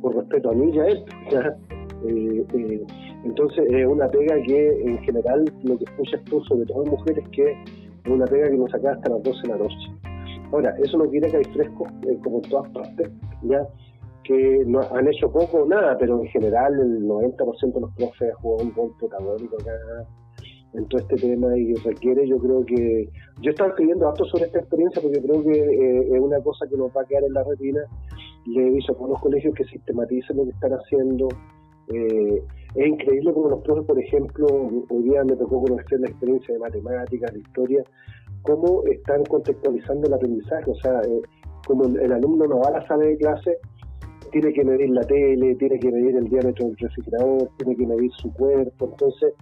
por, 0.00 0.16
respeto 0.16 0.50
a 0.50 0.54
mí 0.54 0.70
y 0.72 0.78
a. 0.78 0.86
Eh, 2.08 2.44
eh, 2.54 2.84
entonces 3.24 3.64
es 3.70 3.86
una 3.86 4.08
pega 4.08 4.36
que 4.42 4.82
en 4.82 4.98
general 4.98 5.44
lo 5.62 5.78
que 5.78 5.84
escuchas 5.84 6.22
tú, 6.24 6.42
sobre 6.44 6.66
todo 6.66 6.84
mujeres, 6.84 7.24
que 7.30 7.52
es 7.52 8.10
una 8.10 8.24
pega 8.26 8.50
que 8.50 8.56
nos 8.56 8.70
saca 8.70 8.92
hasta 8.92 9.10
las 9.10 9.22
12 9.22 9.42
de 9.42 9.48
la 9.48 9.56
noche. 9.58 9.76
Ahora, 10.52 10.74
eso 10.82 10.98
no 10.98 11.08
quiere 11.08 11.30
que 11.30 11.38
hay 11.38 11.44
fresco, 11.44 11.86
eh, 12.08 12.18
como 12.22 12.38
en 12.38 12.50
todas 12.50 12.70
partes, 12.70 13.10
¿ya? 13.42 13.66
que 14.24 14.64
han 14.92 15.08
hecho 15.08 15.32
poco 15.32 15.62
o 15.62 15.66
nada, 15.66 15.96
pero 15.98 16.20
en 16.20 16.28
general 16.28 16.72
el 16.78 17.08
90% 17.08 17.72
de 17.72 17.80
los 17.80 17.92
profes 17.94 18.32
ha 18.32 18.36
jugado 18.36 18.68
un 18.68 18.74
rol 18.74 18.92
protagónico 18.96 19.56
acá 19.56 19.72
en 20.74 20.86
todo 20.86 21.00
este 21.00 21.16
tema 21.16 21.56
y 21.58 21.74
requiere, 21.74 22.28
yo 22.28 22.38
creo 22.38 22.64
que, 22.64 23.08
yo 23.40 23.50
estaba 23.50 23.70
escribiendo 23.70 24.08
harto 24.08 24.24
sobre 24.26 24.44
esta 24.44 24.60
experiencia 24.60 25.02
porque 25.02 25.20
creo 25.20 25.42
que 25.42 26.08
es 26.14 26.20
una 26.20 26.40
cosa 26.40 26.66
que 26.68 26.76
nos 26.76 26.90
va 26.96 27.02
a 27.02 27.04
quedar 27.04 27.24
en 27.24 27.32
la 27.32 27.42
retina, 27.42 27.80
le 28.46 28.66
he 28.66 28.70
visto 28.70 28.96
a 28.98 29.08
los 29.08 29.20
colegios 29.20 29.54
que 29.54 29.64
sistematicen 29.64 30.36
lo 30.36 30.44
que 30.44 30.50
están 30.50 30.72
haciendo, 30.72 31.28
eh, 31.94 32.42
es 32.74 32.86
increíble 32.86 33.32
como 33.32 33.50
los 33.50 33.62
profes, 33.62 33.84
por 33.84 33.98
ejemplo, 33.98 34.46
hoy 34.88 35.02
día 35.02 35.22
me 35.24 35.36
tocó 35.36 35.62
conocer 35.62 36.00
la 36.00 36.08
experiencia 36.08 36.54
de 36.54 36.60
matemáticas, 36.60 37.32
de 37.32 37.40
historia, 37.40 37.84
cómo 38.42 38.82
están 38.84 39.24
contextualizando 39.24 40.08
el 40.08 40.14
aprendizaje, 40.14 40.70
o 40.70 40.74
sea, 40.76 41.00
eh, 41.02 41.22
como 41.66 41.84
el, 41.84 42.12
alumno 42.12 42.46
no 42.46 42.60
va 42.60 42.68
a 42.68 42.80
la 42.80 42.86
sala 42.86 43.04
de 43.04 43.16
clase, 43.18 43.58
tiene 44.30 44.52
que 44.54 44.64
medir 44.64 44.88
la 44.90 45.02
tele, 45.02 45.54
tiene 45.56 45.78
que 45.78 45.92
medir 45.92 46.16
el 46.16 46.28
diámetro 46.28 46.66
del 46.66 46.76
refrigerador, 46.78 47.48
tiene 47.58 47.76
que 47.76 47.86
medir 47.86 48.10
su 48.12 48.32
cuerpo, 48.32 48.86
entonces 48.86 49.34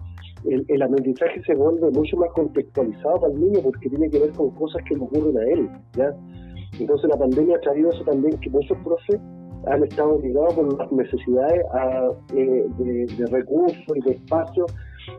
el, 0.43 0.81
aprendizaje 0.81 1.41
se 1.43 1.55
vuelve 1.55 1.89
mucho 1.91 2.17
más 2.17 2.31
contextualizado 2.33 3.21
para 3.21 3.33
el 3.33 3.39
niño 3.39 3.59
porque 3.63 3.89
tiene 3.89 4.09
que 4.09 4.19
ver 4.19 4.31
con 4.31 4.51
cosas 4.51 4.83
que 4.87 4.95
le 4.95 5.03
ocurren 5.03 5.37
a 5.37 5.43
él, 5.43 5.69
¿ya? 5.95 6.13
Entonces 6.77 7.09
la 7.09 7.17
pandemia 7.17 7.55
ha 7.55 7.61
traído 7.61 7.91
eso 7.91 8.03
también, 8.03 8.37
que 8.39 8.49
muchos 8.49 8.77
profes 8.83 9.21
han 9.67 9.83
estado 9.83 10.15
obligados 10.15 10.53
por 10.53 10.77
las 10.77 10.91
necesidades 10.91 11.65
eh, 12.35 12.65
de, 12.77 13.25
recursos 13.27 13.95
y 13.95 14.01
de 14.01 14.11
espacio 14.13 14.65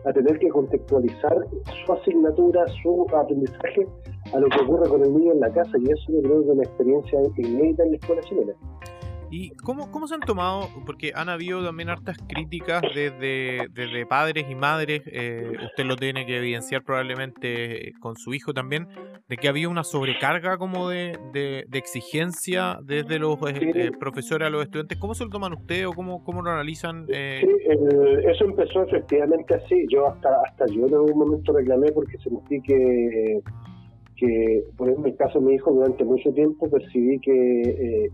a 0.05 0.13
tener 0.13 0.39
que 0.39 0.49
contextualizar 0.49 1.37
su 1.85 1.93
asignatura, 1.93 2.65
su 2.83 3.07
aprendizaje 3.15 3.87
a 4.33 4.39
lo 4.39 4.49
que 4.49 4.61
ocurre 4.61 4.89
con 4.89 5.03
el 5.03 5.15
niño 5.15 5.33
en 5.33 5.41
la 5.41 5.51
casa 5.51 5.73
y 5.79 5.91
eso 5.91 6.13
yo 6.13 6.23
creo 6.23 6.43
que 6.43 6.47
es 6.47 6.55
una 6.55 6.63
experiencia 6.63 7.21
inédita 7.37 7.83
en 7.85 7.91
la 7.91 7.97
escuela 7.97 8.23
chilena. 8.23 8.53
¿Y 9.33 9.49
cómo, 9.65 9.91
cómo 9.91 10.07
se 10.07 10.15
han 10.15 10.21
tomado? 10.21 10.69
Porque 10.85 11.13
han 11.15 11.31
habido 11.31 11.65
también 11.65 11.89
hartas 11.89 12.19
críticas 12.29 12.83
desde, 12.95 13.67
desde 13.73 14.05
padres 14.05 14.45
y 14.51 14.55
madres, 14.55 15.01
eh, 15.07 15.53
usted 15.65 15.85
lo 15.87 15.97
tiene 15.97 16.27
que 16.27 16.37
evidenciar 16.37 16.85
probablemente 16.85 17.95
con 17.99 18.17
su 18.17 18.35
hijo 18.35 18.53
también, 18.53 18.89
de 19.31 19.39
que 19.39 19.49
había 19.49 19.71
una 19.71 19.85
sobrecarga 19.85 20.59
como 20.59 20.91
de, 20.91 21.19
de, 21.33 21.65
exigencia 21.79 22.79
desde 22.85 23.19
los 23.19 23.39
eh, 23.49 23.73
eh, 23.75 23.91
profesores 23.99 24.49
a 24.49 24.51
los 24.51 24.65
estudiantes. 24.65 24.99
¿Cómo 24.99 25.15
se 25.15 25.25
lo 25.25 25.31
toman 25.31 25.55
ustedes 25.55 25.87
o 25.87 25.93
cómo, 25.93 26.23
cómo 26.25 26.43
lo 26.43 26.51
analizan? 26.51 27.07
Sí, 27.07 27.15
eso 27.15 28.45
empezó 28.45 28.83
efectivamente 28.83 29.55
así. 29.55 29.87
Yo 29.89 30.09
hasta, 30.09 30.29
hasta 30.47 30.67
yo 30.67 30.87
en 30.87 30.93
algún 30.93 31.19
momento 31.19 31.55
reclamé 31.55 31.91
porque 31.91 32.19
sentí 32.19 32.61
que 32.61 33.41
que, 34.23 34.63
por 34.77 34.89
ejemplo, 34.89 35.09
en 35.09 35.13
el 35.13 35.19
caso 35.19 35.41
de 35.41 35.47
mi 35.47 35.55
hijo, 35.55 35.73
durante 35.73 36.05
mucho 36.05 36.33
tiempo 36.33 36.71
percibí 36.71 37.19
que 37.19 37.33
eh, 37.33 38.11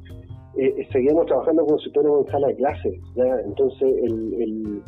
seguíamos 0.92 1.26
trabajando 1.26 1.64
como 1.64 1.78
si 1.78 1.90
fuéramos 1.90 2.26
en 2.26 2.32
sala 2.32 2.48
de 2.48 2.56
clase. 2.56 3.00
Entonces, 3.44 3.94
el, 4.02 4.82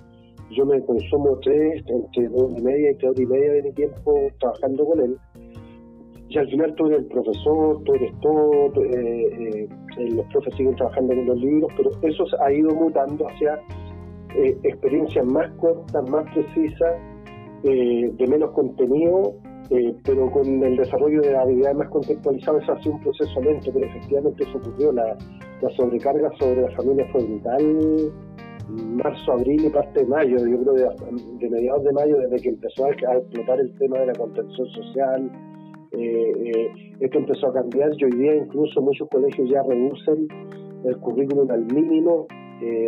yo 0.51 0.67
me 0.67 0.81
consumo 0.85 1.39
tres, 1.43 1.83
entre 1.87 2.29
dos 2.29 2.53
y 2.59 2.63
media 2.63 2.91
y 2.91 2.95
tres 2.97 3.11
horas 3.11 3.21
y 3.21 3.27
media 3.27 3.53
de 3.53 3.63
mi 3.63 3.73
tiempo 3.73 4.15
trabajando 4.41 4.85
con 4.85 5.01
él. 5.01 5.17
Y 6.29 6.39
al 6.39 6.49
final 6.49 6.75
tú 6.77 6.87
eres 6.87 7.01
el 7.01 7.07
profesor, 7.07 7.83
tú 7.85 7.95
eres 7.95 8.13
todo, 8.21 8.85
eh, 8.85 9.69
eh, 9.99 10.11
los 10.13 10.27
profes 10.27 10.55
siguen 10.57 10.77
trabajando 10.77 11.15
con 11.15 11.27
los 11.27 11.41
libros, 11.41 11.73
pero 11.77 11.91
eso 12.03 12.25
ha 12.41 12.53
ido 12.53 12.71
mutando 12.71 13.27
hacia 13.27 13.61
experiencias 14.63 15.27
más 15.27 15.51
cortas, 15.57 16.09
más 16.09 16.25
precisas, 16.33 16.95
de 17.65 18.27
menos 18.29 18.53
contenido 18.53 19.35
eh, 19.71 19.95
pero 20.05 20.29
con 20.33 20.65
el 20.65 20.77
desarrollo 20.77 21.21
de 21.23 21.37
habilidades 21.37 21.77
más 21.77 21.89
contextualizadas 21.91 22.69
ha 22.69 22.83
sido 22.83 22.97
un 22.97 23.03
proceso 23.03 23.41
lento, 23.41 23.71
pero 23.73 23.87
efectivamente 23.87 24.43
eso 24.43 24.59
ocurrió. 24.59 24.91
La, 24.91 25.17
sobrecarga 25.71 26.31
sobre 26.39 26.63
la 26.63 26.71
familia 26.71 27.07
fue 27.13 27.25
brutal. 27.25 28.13
Marzo, 28.69 29.33
abril 29.33 29.65
y 29.67 29.71
parte 29.71 30.01
de 30.01 30.07
mayo, 30.07 30.37
yo 30.39 30.61
creo 30.61 30.75
de, 30.75 30.89
de 31.41 31.51
mediados 31.51 31.83
de 31.83 31.93
mayo, 31.93 32.17
desde 32.19 32.37
que 32.37 32.49
empezó 32.51 32.85
a, 32.85 32.91
explotar 32.91 33.59
el 33.59 33.75
tema 33.79 33.99
de 33.99 34.07
la 34.07 34.13
contención 34.13 34.67
social, 34.69 35.31
eh, 35.91 36.33
eh, 36.45 36.93
esto 37.01 37.19
empezó 37.19 37.49
a 37.49 37.53
cambiar. 37.53 37.91
Y 37.99 38.05
hoy 38.05 38.13
día 38.13 38.37
incluso 38.37 38.81
muchos 38.81 39.09
colegios 39.09 39.51
ya 39.51 39.63
reducen 39.65 40.29
el 40.85 40.97
currículum 40.99 41.51
al 41.51 41.65
mínimo, 41.67 42.27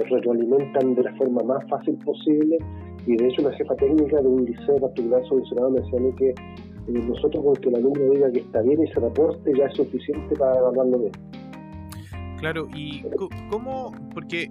retroalimentan 0.09 0.95
de 0.95 1.03
la 1.03 1.15
forma 1.17 1.43
más 1.43 1.69
fácil 1.69 1.99
posible. 2.05 2.59
Y 3.07 3.17
de 3.17 3.27
hecho 3.27 3.43
una 3.43 3.53
jefa 3.57 3.75
técnica 3.75 4.21
de 4.21 4.29
un 4.29 4.45
liceo 4.45 4.77
particular 4.77 5.25
subvencionado 5.25 5.71
me 5.71 5.81
decía 5.81 5.99
que 6.17 6.35
nosotros 6.89 7.45
con 7.45 7.55
que 7.57 7.69
el 7.69 7.77
alumno 7.77 8.11
diga 8.13 8.31
que 8.33 8.41
está 8.41 8.61
bien 8.63 8.83
y 8.83 8.87
se 8.89 9.01
reporte 9.01 9.53
ya 9.57 9.67
es 9.67 9.75
suficiente 9.75 10.35
para 10.37 10.59
evaluarlo 10.59 10.99
bien. 10.99 11.13
Claro, 12.43 12.67
y 12.75 13.05
cómo, 13.49 13.95
porque 14.13 14.51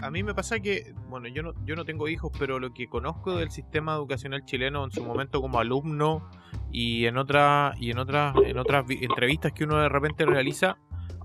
a 0.00 0.10
mí 0.10 0.22
me 0.22 0.34
pasa 0.34 0.60
que, 0.60 0.94
bueno, 1.10 1.28
yo 1.28 1.42
no, 1.42 1.52
yo 1.66 1.76
no 1.76 1.84
tengo 1.84 2.08
hijos, 2.08 2.32
pero 2.38 2.58
lo 2.58 2.72
que 2.72 2.88
conozco 2.88 3.36
del 3.36 3.50
sistema 3.50 3.96
educacional 3.96 4.46
chileno 4.46 4.82
en 4.82 4.90
su 4.90 5.04
momento 5.04 5.42
como 5.42 5.60
alumno 5.60 6.26
y 6.72 7.04
en 7.04 7.18
otra, 7.18 7.74
y 7.78 7.90
en 7.90 7.98
otras, 7.98 8.34
en 8.46 8.56
otras 8.56 8.86
entrevistas 8.88 9.52
que 9.52 9.64
uno 9.64 9.76
de 9.76 9.90
repente 9.90 10.24
realiza, 10.24 10.78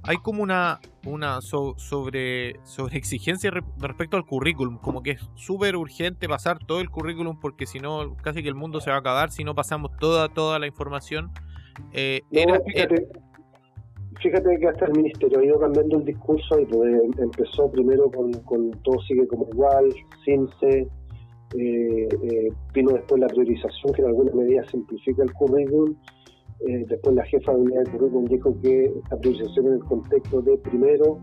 hay 0.03 0.17
como 0.17 0.43
una, 0.43 0.81
una 1.05 1.39
sobre, 1.39 2.59
sobre 2.65 2.97
exigencia 2.97 3.49
respecto 3.77 4.17
al 4.17 4.25
currículum, 4.25 4.79
como 4.79 5.03
que 5.03 5.11
es 5.11 5.29
súper 5.35 5.77
urgente 5.77 6.27
pasar 6.27 6.59
todo 6.59 6.81
el 6.81 6.89
currículum 6.89 7.39
porque 7.39 7.65
si 7.65 7.79
no, 7.79 8.17
casi 8.17 8.43
que 8.43 8.49
el 8.49 8.55
mundo 8.55 8.81
se 8.81 8.89
va 8.89 8.97
a 8.97 8.99
acabar 8.99 9.31
si 9.31 9.45
no 9.45 9.55
pasamos 9.55 9.95
toda, 10.01 10.27
toda 10.27 10.59
la 10.59 10.67
información. 10.67 11.31
Eh, 11.93 12.23
era, 12.29 12.59
fíjate, 12.59 13.07
fíjate, 14.23 14.57
que 14.57 14.67
hasta 14.67 14.85
el 14.85 14.93
ministerio 14.93 15.39
ha 15.39 15.45
ido 15.45 15.59
cambiando 15.59 15.97
el 15.97 16.05
discurso 16.05 16.59
y 16.59 16.65
pues, 16.65 16.91
empezó 17.19 17.69
primero 17.69 18.09
con, 18.09 18.31
con 18.43 18.71
todo 18.83 18.99
sigue 19.07 19.27
como 19.27 19.47
igual, 19.51 19.93
CINCE, 20.25 20.87
eh, 21.55 22.07
eh, 22.09 22.49
vino 22.73 22.93
después 22.93 23.21
la 23.21 23.27
priorización 23.27 23.93
que 23.93 24.01
en 24.01 24.07
alguna 24.07 24.33
medida 24.33 24.63
simplifica 24.69 25.21
el 25.21 25.31
currículum 25.33 25.95
eh, 26.65 26.85
después 26.87 27.15
la 27.15 27.25
jefa 27.25 27.51
de 27.51 27.59
unidad 27.59 27.83
de 27.83 27.91
currículum 27.91 28.25
dijo 28.25 28.57
que 28.61 28.93
la 29.11 29.17
priorización 29.17 29.67
en 29.67 29.73
el 29.73 29.83
contexto 29.83 30.41
de, 30.41 30.57
primero, 30.59 31.19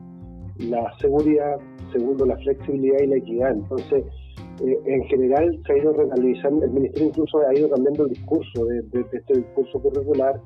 la 0.59 0.93
seguridad, 0.99 1.57
segundo, 1.93 2.27
la 2.27 2.37
flexibilidad 2.37 2.99
y 3.03 3.07
la 3.07 3.17
equidad. 3.17 3.53
Entonces, 3.53 4.05
eh, 4.67 4.79
en 4.85 5.05
general 5.05 5.59
se 5.67 5.73
ha 5.73 5.79
ido 5.79 5.93
realizando, 5.93 6.65
el 6.65 6.71
Ministerio 6.73 7.09
incluso 7.09 7.39
ha 7.47 7.55
ido 7.55 7.71
cambiando 7.71 8.05
el 8.05 8.11
discurso 8.11 8.65
de, 8.67 8.83
este 9.13 9.39
discurso 9.39 9.81
curricular. 9.81 10.41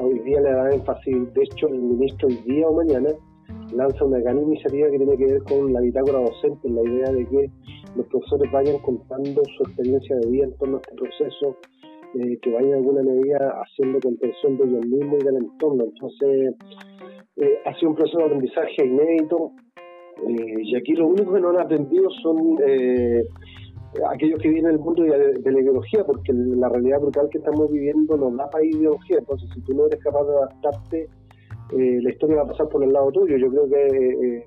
Hoy 0.00 0.18
día 0.20 0.40
le 0.40 0.52
da 0.52 0.70
énfasis, 0.70 1.34
de 1.34 1.42
hecho, 1.42 1.68
el 1.68 1.80
ministro 1.80 2.28
hoy 2.28 2.36
día 2.46 2.68
o 2.68 2.74
mañana 2.74 3.10
lanza 3.72 4.04
una 4.04 4.18
gran 4.20 4.38
iniciativa 4.38 4.90
que 4.90 4.98
tiene 4.98 5.16
que 5.16 5.26
ver 5.26 5.42
con 5.42 5.72
la 5.72 5.80
bitácora 5.80 6.20
docente, 6.20 6.68
la 6.68 6.82
idea 6.82 7.12
de 7.12 7.26
que 7.26 7.50
los 7.96 8.06
profesores 8.06 8.50
vayan 8.52 8.78
contando 8.78 9.42
su 9.56 9.62
experiencia 9.64 10.16
de 10.16 10.30
vida 10.30 10.44
en 10.44 10.56
torno 10.58 10.76
a 10.76 10.80
este 10.80 10.94
proceso, 10.94 11.56
eh, 12.14 12.38
que 12.40 12.50
vayan 12.52 12.70
de 12.70 12.76
alguna 12.76 13.02
medida 13.02 13.54
haciendo 13.62 14.00
contención 14.00 14.56
de 14.56 14.64
ellos 14.64 14.86
mismos 14.86 15.18
y 15.20 15.24
del 15.24 15.36
entorno. 15.36 15.84
Entonces, 15.84 16.54
eh, 17.36 17.58
ha 17.64 17.74
sido 17.74 17.90
un 17.90 17.96
proceso 17.96 18.18
de 18.18 18.24
aprendizaje 18.24 18.86
inédito 18.86 19.52
eh, 20.26 20.54
y 20.62 20.76
aquí 20.76 20.94
lo 20.94 21.08
único 21.08 21.34
que 21.34 21.40
no 21.40 21.50
han 21.50 21.60
aprendido 21.60 22.10
son 22.22 22.56
aquellos 24.10 24.40
que 24.40 24.48
viven 24.48 24.66
en 24.66 24.72
el 24.72 24.78
mundo 24.78 25.02
de, 25.02 25.50
la 25.50 25.60
ideología, 25.60 26.04
porque 26.04 26.32
la 26.32 26.68
realidad 26.68 27.00
brutal 27.00 27.28
que 27.30 27.38
estamos 27.38 27.70
viviendo 27.70 28.16
nos 28.16 28.36
da 28.36 28.48
para 28.50 28.64
ideología. 28.64 29.18
Entonces, 29.18 29.48
si 29.54 29.60
tú 29.62 29.74
no 29.74 29.86
eres 29.86 30.02
capaz 30.02 30.24
de 30.24 30.36
adaptarte, 30.36 31.08
la 31.72 32.10
historia 32.10 32.36
va 32.36 32.42
a 32.42 32.48
pasar 32.48 32.68
por 32.68 32.82
el 32.84 32.92
lado 32.92 33.10
tuyo. 33.12 33.36
Yo 33.36 33.50
creo 33.50 33.68
que 33.68 34.46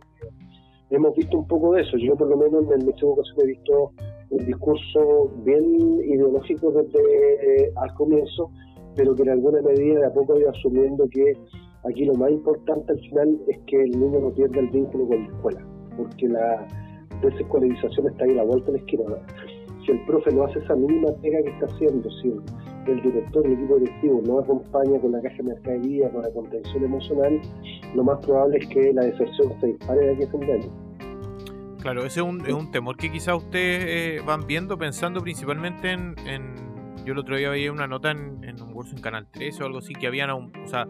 hemos 0.91 1.15
visto 1.15 1.38
un 1.38 1.48
poco 1.48 1.74
de 1.74 1.81
eso. 1.81 1.98
Yo, 1.98 2.15
por 2.15 2.27
lo 2.27 2.38
menos, 2.38 2.65
en 2.65 2.74
el 2.74 2.79
Ministerio 2.79 3.15
he 3.41 3.48
visto 3.48 3.91
un 4.29 4.45
discurso 4.45 5.31
bien 5.43 5.63
ideológico 6.05 6.71
desde 6.71 7.65
eh, 7.65 7.71
al 7.75 7.93
comienzo, 7.95 8.50
pero 8.95 9.15
que 9.15 9.24
en 9.24 9.29
alguna 9.29 9.62
medida 9.62 10.00
de 10.00 10.05
a 10.05 10.13
poco 10.13 10.33
ha 10.33 10.39
ido 10.39 10.50
asumiendo 10.50 11.07
que 11.10 11.33
aquí 11.83 12.05
lo 12.05 12.13
más 12.13 12.31
importante 12.31 12.93
al 12.93 13.00
final 13.00 13.39
es 13.48 13.60
que 13.67 13.83
el 13.83 13.91
niño 13.91 14.19
no 14.19 14.33
pierda 14.33 14.60
el 14.60 14.69
vínculo 14.69 15.07
con 15.07 15.19
la 15.19 15.27
escuela, 15.27 15.67
porque 15.98 16.27
la 16.27 16.67
desescolarización 17.22 18.08
está 18.08 18.25
ahí 18.25 18.32
a 18.32 18.36
la 18.36 18.44
vuelta 18.44 18.68
de 18.68 18.74
la 18.74 18.78
esquina. 18.80 19.04
Si 19.86 19.92
el 19.92 20.06
profe 20.06 20.32
no 20.32 20.44
hace 20.44 20.60
esa 20.60 20.75
mínima 20.75 21.10
pega 21.22 21.42
que 21.44 21.50
está 21.50 21.66
haciendo, 21.66 22.10
si 22.22 22.34
el, 22.88 23.01
director, 23.01 23.46
el 23.46 23.54
equipo 23.54 23.80
directivo 23.80 24.22
no 24.25 24.40
acompaña 24.40 25.00
con 25.00 25.12
la 25.12 25.22
caja 25.22 25.38
de 25.38 25.44
mercadería, 25.44 26.10
con 26.12 26.22
la 26.22 26.32
contención 26.32 26.84
emocional, 26.84 27.42
lo 27.96 28.04
más 28.04 28.24
probable 28.25 28.60
es 28.60 28.68
que 28.68 28.94
la 28.94 29.04
deserción 29.04 29.60
se 29.60 29.68
dispare 29.68 30.06
de 30.06 30.13
aquí 30.13 30.24
a 30.24 30.28
fin 30.28 30.40
de 30.42 30.54
año. 30.54 30.92
Claro, 31.82 32.01
ese 32.01 32.20
es 32.20 32.25
un, 32.25 32.42
es 32.42 32.54
un 32.54 32.70
temor 32.70 32.96
que 32.96 33.12
quizás 33.12 33.36
ustedes 33.38 34.20
eh, 34.20 34.24
van 34.24 34.46
viendo 34.46 34.78
pensando 34.78 35.20
principalmente 35.20 35.90
en, 35.90 36.16
Yo 37.06 37.13
el 37.13 37.20
otro 37.20 37.36
día 37.36 37.50
veía 37.50 37.72
una 37.72 37.88
nota 37.88 38.12
en, 38.12 38.44
en 38.44 38.62
un 38.62 38.72
curso 38.72 38.96
en 38.96 39.01
Canal 39.01 39.25
13 39.32 39.63
o 39.63 39.66
algo 39.66 39.80
así, 39.80 39.94
que 39.94 40.06
habían, 40.06 40.30
o 40.30 40.51
sea, 40.66 40.88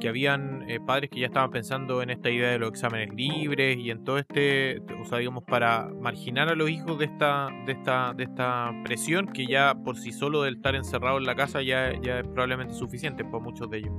que 0.00 0.08
habían 0.08 0.68
eh, 0.68 0.80
padres 0.80 1.10
que 1.10 1.20
ya 1.20 1.26
estaban 1.26 1.50
pensando 1.50 2.02
en 2.02 2.10
esta 2.10 2.30
idea 2.30 2.50
de 2.50 2.58
los 2.58 2.70
exámenes 2.70 3.14
libres 3.14 3.76
y 3.76 3.90
en 3.90 4.02
todo 4.02 4.18
este, 4.18 4.80
o 5.00 5.04
sea, 5.04 5.18
digamos, 5.18 5.44
para 5.44 5.88
marginar 6.00 6.48
a 6.48 6.54
los 6.54 6.68
hijos 6.68 6.98
de 6.98 7.04
esta, 7.04 7.48
de 7.66 7.72
esta, 7.72 8.12
de 8.14 8.24
esta 8.24 8.72
presión 8.84 9.26
que 9.26 9.46
ya 9.46 9.74
por 9.74 9.96
sí 9.96 10.10
solo 10.10 10.42
del 10.42 10.56
estar 10.56 10.74
encerrado 10.74 11.18
en 11.18 11.26
la 11.26 11.36
casa 11.36 11.62
ya, 11.62 11.92
ya 12.02 12.20
es 12.20 12.26
probablemente 12.26 12.74
suficiente 12.74 13.24
para 13.24 13.38
muchos 13.38 13.70
de 13.70 13.78
ellos. 13.78 13.92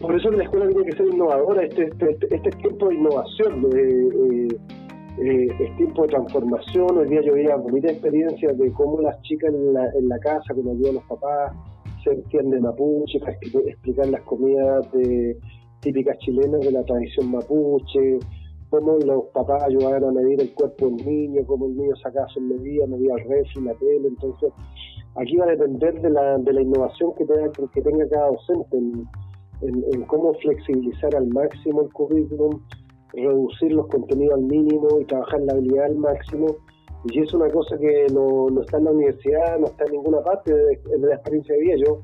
por 0.00 0.14
eso 0.14 0.30
la 0.30 0.44
escuela 0.44 0.68
tiene 0.68 0.84
que 0.84 0.96
ser 0.96 1.06
innovadora, 1.06 1.62
este, 1.62 1.84
este, 1.84 2.34
este 2.34 2.50
tiempo 2.50 2.88
de 2.88 2.94
innovación, 2.96 3.70
de, 3.70 4.48
eh, 5.22 5.48
es 5.60 5.76
tiempo 5.76 6.02
de 6.02 6.08
transformación. 6.08 6.98
Hoy 6.98 7.08
día 7.08 7.20
yo 7.22 7.34
veía 7.34 7.56
bonitas 7.56 7.92
experiencias 7.92 8.56
de 8.58 8.72
cómo 8.72 9.00
las 9.00 9.20
chicas 9.22 9.52
en 9.52 9.74
la, 9.74 9.84
en 9.98 10.08
la 10.08 10.18
casa, 10.18 10.54
con 10.54 10.68
ayuda 10.68 10.88
de 10.88 10.94
los 10.94 11.04
papás, 11.04 11.52
se 12.02 12.10
entienden 12.12 12.62
mapuche, 12.62 13.20
para 13.20 13.32
explicar 13.32 14.08
las 14.08 14.22
comidas 14.22 14.90
de, 14.92 15.36
típicas 15.80 16.18
chilenas 16.18 16.60
de 16.60 16.72
la 16.72 16.84
tradición 16.84 17.30
mapuche, 17.30 18.18
cómo 18.68 18.98
los 18.98 19.24
papás 19.32 19.64
ayudaban 19.64 20.04
a 20.04 20.12
medir 20.12 20.40
el 20.40 20.54
cuerpo 20.54 20.86
del 20.86 21.04
niño, 21.04 21.42
cómo 21.46 21.66
el 21.66 21.76
niño 21.76 21.96
sacaba 21.96 22.28
sus 22.28 22.42
medidas, 22.42 22.88
medía 22.88 23.14
el 23.16 23.28
refri, 23.28 23.62
la 23.64 23.74
tele. 23.74 24.08
Entonces, 24.08 24.52
aquí 25.16 25.36
va 25.36 25.46
a 25.46 25.50
depender 25.50 26.00
de 26.00 26.10
la, 26.10 26.38
de 26.38 26.52
la 26.52 26.62
innovación 26.62 27.12
que 27.16 27.24
tenga, 27.24 27.50
que 27.50 27.82
tenga 27.82 28.08
cada 28.08 28.28
docente 28.28 28.76
en, 28.76 29.08
en 29.62 30.02
cómo 30.06 30.32
flexibilizar 30.34 31.14
al 31.16 31.26
máximo 31.28 31.82
el 31.82 31.92
currículum, 31.92 32.60
reducir 33.12 33.72
los 33.72 33.88
contenidos 33.88 34.38
al 34.38 34.44
mínimo 34.44 35.00
y 35.00 35.04
trabajar 35.04 35.40
la 35.40 35.52
habilidad 35.54 35.86
al 35.86 35.96
máximo. 35.96 36.46
Y 37.04 37.20
es 37.20 37.32
una 37.32 37.48
cosa 37.48 37.78
que 37.78 38.06
no, 38.12 38.50
no 38.50 38.60
está 38.60 38.78
en 38.78 38.84
la 38.84 38.90
universidad, 38.90 39.58
no 39.58 39.66
está 39.66 39.84
en 39.86 39.92
ninguna 39.92 40.20
parte 40.22 40.54
de, 40.54 40.78
la 40.98 41.14
experiencia 41.14 41.54
de 41.54 41.60
vida. 41.60 41.74
Yo, 41.86 42.00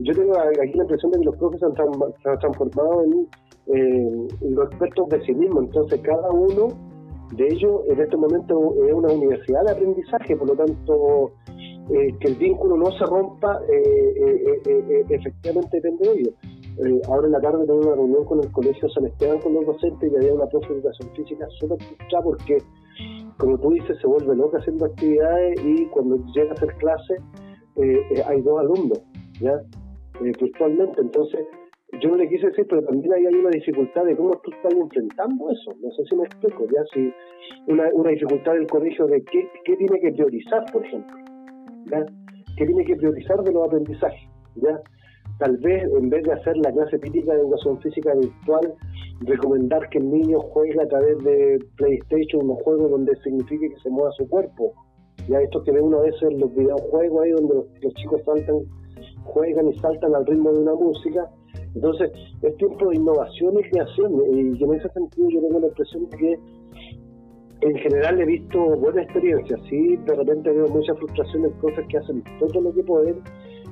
yo 0.00 0.14
tengo 0.14 0.32
aquí 0.38 0.72
la 0.74 0.82
impresión 0.82 1.12
de 1.12 1.18
que 1.18 1.24
los 1.24 1.36
profes 1.36 1.60
se 1.60 1.66
han, 1.66 2.38
transformado 2.38 3.04
en, 3.04 4.28
los 4.54 4.68
expertos 4.68 5.08
de 5.10 5.24
sí 5.24 5.34
mismos. 5.34 5.64
Entonces, 5.64 6.00
cada 6.00 6.30
uno 6.30 6.68
de 7.36 7.46
ellos 7.46 7.82
en 7.88 8.00
este 8.00 8.16
momento 8.16 8.74
es 8.84 8.92
una 8.92 9.12
universidad 9.12 9.64
de 9.64 9.72
aprendizaje, 9.72 10.36
por 10.36 10.48
lo 10.48 10.56
tanto, 10.56 11.30
eh, 11.90 12.14
que 12.20 12.28
el 12.28 12.36
vínculo 12.36 12.76
no 12.76 12.90
se 12.92 13.04
rompa, 13.04 13.60
eh, 13.68 14.60
eh, 14.66 15.04
efectivamente 15.08 15.80
depende 15.80 16.08
de 16.08 16.20
ellos. 16.20 16.34
Ahora 17.08 17.26
en 17.26 17.32
la 17.32 17.40
tarde 17.40 17.66
tengo 17.66 17.80
una 17.80 17.94
reunión 17.94 18.24
con 18.24 18.40
el 18.40 18.50
Colegio 18.52 18.88
San 18.90 19.04
Esteban 19.06 19.40
con 19.40 19.54
los 19.54 19.66
docentes 19.66 20.10
y 20.10 20.16
había 20.16 20.32
una 20.32 20.46
profe 20.46 20.68
de 20.68 20.74
educación 20.74 21.10
física 21.14 21.46
súper 21.58 21.78
frustrada 21.82 22.24
porque, 22.24 22.58
como 23.40 23.58
tú 23.58 23.70
dices, 23.70 23.98
se 24.00 24.06
vuelve 24.06 24.36
loca 24.36 24.58
haciendo 24.58 24.84
actividades 24.84 25.58
y 25.64 25.86
cuando 25.86 26.16
llega 26.34 26.50
a 26.50 26.52
hacer 26.52 26.74
clase 26.76 27.14
eh, 27.76 28.02
eh, 28.10 28.22
hay 28.26 28.40
dos 28.42 28.60
alumnos, 28.60 29.02
¿ya? 29.40 29.58
virtualmente. 30.20 31.00
Entonces, 31.00 31.40
yo 32.02 32.10
no 32.10 32.16
le 32.16 32.28
quise 32.28 32.46
decir, 32.48 32.66
pero 32.68 32.82
también 32.82 33.12
ahí 33.14 33.26
hay 33.26 33.34
una 33.34 33.50
dificultad 33.50 34.04
de 34.04 34.16
cómo 34.16 34.30
tú 34.44 34.50
estás 34.52 34.72
enfrentando 34.74 35.50
eso. 35.50 35.72
No 35.80 35.90
sé 35.90 36.04
si 36.08 36.16
me 36.16 36.24
explico, 36.24 36.66
¿ya? 36.66 36.84
Si 36.92 37.12
una, 37.72 37.88
una 37.94 38.10
dificultad 38.10 38.52
del 38.52 38.66
colegio 38.66 39.06
de 39.06 39.22
qué, 39.24 39.48
qué 39.64 39.76
tiene 39.76 39.98
que 40.00 40.12
priorizar, 40.12 40.64
por 40.70 40.84
ejemplo, 40.84 41.16
¿ya? 41.90 42.04
¿Qué 42.58 42.66
tiene 42.66 42.84
que 42.84 42.96
priorizar 42.96 43.42
de 43.42 43.52
los 43.52 43.66
aprendizajes, 43.66 44.28
¿ya? 44.56 44.80
Tal 45.40 45.56
vez 45.56 45.82
en 45.98 46.10
vez 46.10 46.22
de 46.24 46.32
hacer 46.34 46.56
la 46.58 46.70
clase 46.70 46.98
típica 46.98 47.34
de 47.34 47.40
educación 47.40 47.80
física 47.80 48.14
virtual, 48.14 48.74
recomendar 49.20 49.88
que 49.88 49.98
el 49.98 50.10
niño 50.10 50.38
juegue 50.38 50.80
a 50.80 50.86
través 50.86 51.18
de 51.24 51.58
PlayStation 51.76 52.44
unos 52.44 52.62
juegos 52.62 52.90
donde 52.90 53.16
signifique 53.24 53.70
que 53.70 53.80
se 53.82 53.90
mueva 53.90 54.12
su 54.12 54.28
cuerpo. 54.28 54.74
Ya 55.28 55.40
esto 55.40 55.62
que 55.64 55.72
ve 55.72 55.80
uno 55.80 55.98
a 55.98 56.02
veces 56.02 56.22
en 56.22 56.40
los 56.40 56.54
videojuegos 56.54 57.22
ahí 57.22 57.30
donde 57.30 57.54
los, 57.54 57.94
chicos 57.94 58.20
saltan, 58.24 58.56
juegan 59.24 59.68
y 59.68 59.78
saltan 59.78 60.14
al 60.14 60.26
ritmo 60.26 60.52
de 60.52 60.60
una 60.60 60.74
música. 60.74 61.30
Entonces, 61.74 62.10
es 62.42 62.56
tiempo 62.56 62.88
de 62.88 62.96
innovación 62.96 63.58
y 63.60 63.62
creación. 63.70 64.12
Y 64.32 64.62
en 64.62 64.74
ese 64.74 64.88
sentido 64.90 65.28
yo 65.30 65.40
tengo 65.40 65.60
la 65.60 65.68
impresión 65.68 66.06
que 66.18 66.38
en 67.62 67.76
general 67.76 68.20
he 68.20 68.26
visto 68.26 68.58
buena 68.76 69.02
experiencia. 69.02 69.56
Sí, 69.70 69.96
de 69.96 70.14
repente 70.14 70.50
veo 70.50 70.68
mucha 70.68 70.94
frustración 70.96 71.46
en 71.46 71.52
cosas 71.52 71.86
que 71.88 71.96
hacen 71.96 72.22
todo 72.38 72.60
lo 72.60 72.74
que 72.74 72.82
pueden 72.82 73.22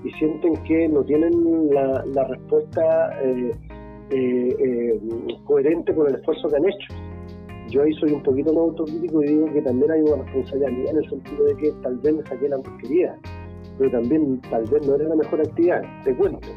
y 0.04 0.10
sienten 0.12 0.54
que 0.64 0.88
no 0.88 1.02
tienen 1.04 1.70
la, 1.70 2.24
respuesta 2.24 3.20
eh, 3.22 3.52
eh, 4.10 4.56
eh, 4.58 5.00
coherente 5.44 5.94
con 5.94 6.08
el 6.08 6.16
esfuerzo 6.16 6.48
que 6.48 6.56
han 6.56 6.64
hecho. 6.66 6.94
Yo 7.68 7.82
ahí 7.82 7.92
soy 7.94 8.12
un 8.12 8.22
poquito 8.22 8.52
más 8.52 8.62
autocrítico 8.62 9.22
y 9.22 9.26
digo 9.26 9.52
que 9.52 9.62
también 9.62 9.90
hay 9.90 10.00
una 10.00 10.22
responsabilidad 10.22 10.90
en 10.90 10.96
el 10.96 11.10
sentido 11.10 11.44
de 11.44 11.56
que 11.56 11.72
tal 11.82 11.98
vez 11.98 12.14
me 12.14 12.22
saqué 12.24 12.48
la 12.48 12.58
porquería, 12.58 13.18
pero 13.76 13.90
también 13.90 14.40
tal 14.50 14.64
vez 14.64 14.86
no 14.86 14.94
era 14.94 15.04
la 15.04 15.16
mejor 15.16 15.40
actividad. 15.40 15.82
Te 16.04 16.16
cuento. 16.16 16.48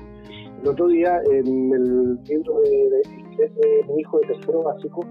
El 0.62 0.69
otro 0.69 0.88
día 0.88 1.19
en 1.32 1.73
el 1.73 2.23
libro 2.23 2.62
de, 2.62 3.01
de 3.38 3.93
mi 3.93 4.01
hijo 4.01 4.19
de 4.19 4.27
tercero 4.27 4.63
básico, 4.63 5.06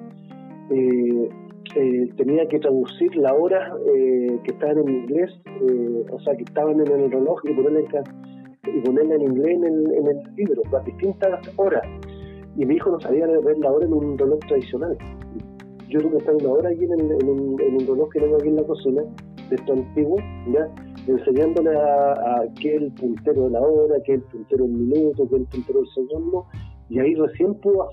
eh, 0.71 1.29
eh, 1.77 2.09
tenía 2.17 2.49
que 2.49 2.59
traducir 2.59 3.15
la 3.17 3.33
hora 3.33 3.73
eh, 3.95 4.41
que 4.43 4.53
estaban 4.53 4.79
en 4.79 4.89
inglés, 4.89 5.31
eh, 5.47 6.05
o 6.11 6.19
sea, 6.21 6.35
que 6.37 6.43
estaban 6.43 6.81
en 6.81 6.89
el 6.89 7.11
reloj 7.13 7.41
y 7.45 7.53
ponerla 7.53 7.81
en, 7.81 8.77
y 8.77 8.81
ponerla 8.81 9.15
en 9.15 9.23
inglés 9.23 9.57
en 9.57 9.65
el, 9.65 9.93
en 9.93 10.07
el 10.09 10.35
libro, 10.37 10.63
las 10.73 10.85
distintas 10.85 11.41
horas. 11.57 11.83
Y 12.57 12.67
mi 12.67 12.75
hijo 12.75 12.91
no 12.91 13.01
sabía 13.01 13.27
ver 13.27 13.59
la 13.59 13.71
hora 13.71 13.87
en 13.87 13.93
un 13.93 14.19
reloj 14.19 14.41
tradicional. 14.49 14.99
Yo 15.89 16.01
tuve 16.01 16.13
que 16.13 16.19
estar 16.19 16.35
una 16.35 16.49
hora 16.49 16.71
aquí 16.71 16.85
en, 16.85 16.93
en, 16.93 17.29
un, 17.29 17.61
en 17.61 17.75
un, 17.75 17.87
reloj 17.87 18.09
que 18.11 18.21
tengo 18.21 18.37
aquí 18.37 18.49
en 18.49 18.57
la 18.57 18.65
cocina, 18.65 19.03
de 19.49 19.57
esto 19.57 19.73
antiguo, 19.73 20.17
enseñándole 21.07 21.77
a, 21.77 22.13
a 22.13 22.45
qué 22.61 22.75
el 22.77 22.93
puntero 22.95 23.45
de 23.45 23.51
la 23.51 23.61
hora, 23.61 23.95
qué 24.05 24.15
es 24.15 24.21
el 24.21 24.25
puntero 24.27 24.65
del 24.65 24.73
minuto, 24.73 25.29
qué 25.29 25.37
es 25.37 25.41
el 25.41 25.47
puntero 25.47 25.81
del 25.81 25.89
segundo, 25.89 26.47
y 26.89 26.99
ahí 26.99 27.15
recién 27.15 27.55
pudo 27.55 27.89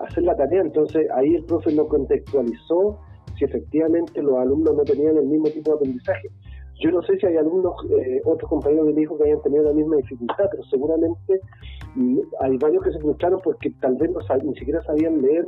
hacer 0.00 0.24
la 0.24 0.36
tarea. 0.36 0.62
Entonces 0.62 1.08
ahí 1.14 1.34
el 1.34 1.44
profe 1.44 1.72
no 1.72 1.86
contextualizó 1.86 2.98
si 3.38 3.44
efectivamente 3.44 4.22
los 4.22 4.36
alumnos 4.36 4.74
no 4.74 4.82
tenían 4.84 5.16
el 5.16 5.26
mismo 5.26 5.48
tipo 5.48 5.72
de 5.72 5.76
aprendizaje. 5.76 6.28
Yo 6.80 6.92
no 6.92 7.02
sé 7.02 7.18
si 7.18 7.26
hay 7.26 7.36
alumnos, 7.36 7.74
eh, 7.90 8.20
otros 8.24 8.48
compañeros 8.48 8.86
de 8.86 8.92
mi 8.92 9.02
hijo 9.02 9.18
que 9.18 9.24
hayan 9.24 9.42
tenido 9.42 9.64
la 9.64 9.72
misma 9.72 9.96
dificultad, 9.96 10.44
pero 10.50 10.62
seguramente 10.64 11.40
mm, 11.96 12.18
hay 12.40 12.56
varios 12.58 12.84
que 12.84 12.92
se 12.92 13.00
frustraron 13.00 13.40
porque 13.42 13.70
tal 13.80 13.96
vez 13.96 14.10
no 14.12 14.20
ni 14.44 14.54
siquiera 14.54 14.82
sabían 14.84 15.20
leer 15.20 15.46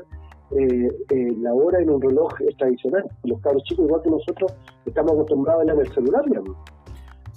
eh, 0.51 0.89
eh, 1.11 1.33
la 1.39 1.55
hora 1.55 1.81
en 1.81 1.91
un 1.91 2.03
reloj 2.03 2.33
tradicional. 2.59 3.05
Los 3.23 3.41
cabros 3.41 3.63
chicos, 3.65 3.87
igual 3.87 4.03
que 4.03 4.11
nosotros, 4.11 4.53
estamos 4.87 5.13
acostumbrados 5.13 5.63
a 5.63 5.65
leer 5.67 5.87
el 5.87 5.93
celular, 5.93 6.25
digamos. 6.27 6.57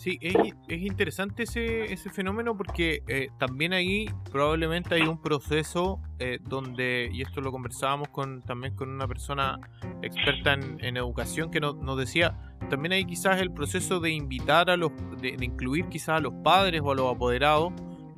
Sí, 0.03 0.19
es, 0.19 0.35
interesante 0.67 1.43
ese, 1.43 1.93
ese 1.93 2.09
fenómeno 2.09 2.57
porque 2.57 3.03
eh, 3.07 3.29
también 3.39 3.71
ahí 3.71 4.09
probablemente 4.33 4.95
hay 4.95 5.03
un 5.03 5.17
proceso 5.21 6.01
eh, 6.19 6.39
donde, 6.41 7.09
y 7.13 7.21
esto 7.21 7.39
lo 7.39 7.53
conversábamos 7.53 8.09
con, 8.09 8.41
también 8.41 8.75
con 8.75 8.89
una 8.89 9.07
persona 9.07 9.57
experta 10.01 10.55
en, 10.55 10.97
educación 10.97 11.51
que 11.51 11.61
nos, 11.61 11.97
decía, 11.97 12.37
también 12.69 12.91
hay 12.91 13.05
quizás 13.05 13.39
el 13.39 13.53
proceso 13.53 14.01
de 14.01 14.09
invitar 14.09 14.69
a 14.69 14.75
los, 14.75 14.91
de, 15.21 15.37
incluir 15.39 15.87
quizás 15.87 16.17
a 16.17 16.19
los 16.19 16.33
padres 16.43 16.81
o 16.83 16.91
a 16.91 16.95
los 16.95 17.09
apoderados 17.09 17.71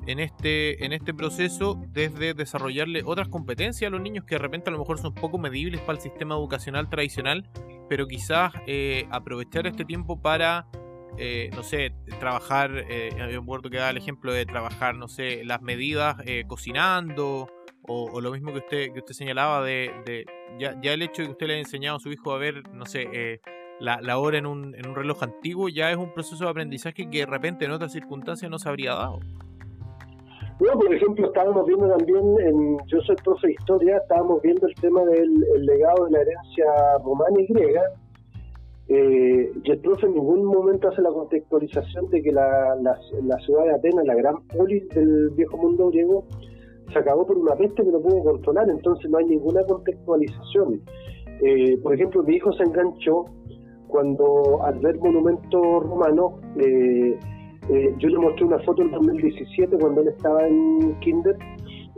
en 0.08 0.18
este, 0.18 0.84
en 0.84 0.92
este 0.92 1.14
proceso 1.14 1.80
desde 1.92 2.34
desarrollarle 2.34 3.02
otras 3.04 3.28
competencias 3.28 3.86
a 3.86 3.92
los 3.92 4.00
niños 4.00 4.24
que 4.24 4.34
de 4.34 4.40
repente 4.40 4.70
a 4.70 4.72
lo 4.72 4.80
mejor 4.80 4.98
son 4.98 5.14
poco 5.14 5.38
medibles 5.38 5.80
para 5.82 5.98
el 5.98 6.02
sistema 6.02 6.34
educacional 6.34 6.90
tradicional, 6.90 7.48
pero 7.88 8.08
quizás 8.08 8.52
eh, 8.66 9.06
aprovechar 9.12 9.68
este 9.68 9.84
tiempo 9.84 10.20
para 10.20 10.66
eh, 11.18 11.50
no 11.54 11.62
sé, 11.62 11.92
trabajar, 12.20 12.70
eh, 12.88 13.10
había 13.20 13.40
un 13.40 13.46
que 13.62 13.78
da 13.78 13.90
el 13.90 13.96
ejemplo 13.96 14.32
de 14.32 14.44
trabajar, 14.46 14.94
no 14.94 15.08
sé, 15.08 15.44
las 15.44 15.62
medidas 15.62 16.16
eh, 16.26 16.44
cocinando, 16.46 17.48
o, 17.88 18.20
lo 18.20 18.32
mismo 18.32 18.52
que 18.52 18.58
usted, 18.58 18.92
que 18.92 18.98
usted 18.98 19.14
señalaba 19.14 19.64
de, 19.64 20.24
ya, 20.58 20.76
ya, 20.82 20.92
el 20.92 21.02
hecho 21.02 21.22
de 21.22 21.28
que 21.28 21.32
usted 21.32 21.46
le 21.46 21.52
haya 21.54 21.62
enseñado 21.62 21.96
a 21.96 22.00
su 22.00 22.10
hijo 22.10 22.32
a 22.32 22.38
ver, 22.38 22.68
no 22.72 22.84
sé, 22.84 23.08
eh, 23.12 23.40
la, 23.78 24.00
la, 24.00 24.18
hora 24.18 24.38
en 24.38 24.46
un, 24.46 24.74
en 24.74 24.88
un 24.88 24.94
reloj 24.94 25.22
antiguo, 25.22 25.68
ya 25.68 25.90
es 25.90 25.96
un 25.96 26.12
proceso 26.12 26.44
de 26.44 26.50
aprendizaje 26.50 27.08
que 27.08 27.18
de 27.18 27.26
repente 27.26 27.64
en 27.64 27.70
otras 27.70 27.92
circunstancias 27.92 28.50
no 28.50 28.58
se 28.58 28.68
habría 28.68 28.94
dado. 28.94 29.20
Bueno, 30.58 30.78
por 30.78 30.94
ejemplo, 30.94 31.26
estábamos 31.26 31.66
viendo 31.66 31.86
también, 31.88 32.24
en, 32.40 32.78
yo 32.86 33.00
soy 33.02 33.16
profe 33.16 33.48
de 33.48 33.52
historia, 33.52 33.98
estábamos 33.98 34.40
viendo 34.40 34.66
el 34.66 34.74
tema 34.76 35.02
del 35.02 35.66
legado 35.66 36.06
de 36.06 36.12
la 36.12 36.20
herencia 36.22 36.64
romana 37.04 37.40
y 37.40 37.46
griega, 37.52 37.82
eh, 38.88 39.50
profe 39.82 40.06
en 40.06 40.14
ningún 40.14 40.44
momento 40.44 40.88
hace 40.88 41.02
la 41.02 41.10
contextualización 41.10 42.08
de 42.10 42.22
que 42.22 42.32
la, 42.32 42.76
la, 42.76 43.38
ciudad 43.40 43.64
de 43.64 43.74
Atenas, 43.74 44.06
la 44.06 44.14
gran 44.14 44.36
polis 44.48 44.88
del 44.90 45.30
viejo 45.30 45.56
mundo 45.56 45.88
griego, 45.88 46.24
se 46.92 46.98
acabó 46.98 47.26
por 47.26 47.36
una 47.36 47.54
peste 47.56 47.82
que 47.82 47.90
no 47.90 48.00
pudo 48.00 48.22
controlar, 48.22 48.68
entonces 48.70 49.10
no 49.10 49.18
hay 49.18 49.24
ninguna 49.26 49.64
contextualización. 49.64 50.80
Eh, 51.42 51.78
por 51.82 51.94
ejemplo, 51.94 52.22
mi 52.22 52.36
hijo 52.36 52.52
se 52.52 52.62
enganchó 52.62 53.24
cuando 53.88 54.62
al 54.62 54.78
ver 54.78 54.98
monumentos 54.98 55.62
romanos, 55.62 56.34
eh, 56.58 57.18
eh, 57.70 57.94
yo 57.98 58.08
le 58.08 58.18
mostré 58.18 58.44
una 58.44 58.58
foto 58.60 58.82
en 58.82 58.90
2017 58.92 59.76
cuando 59.78 60.02
él 60.02 60.08
estaba 60.08 60.46
en 60.46 60.94
Kinder, 61.00 61.36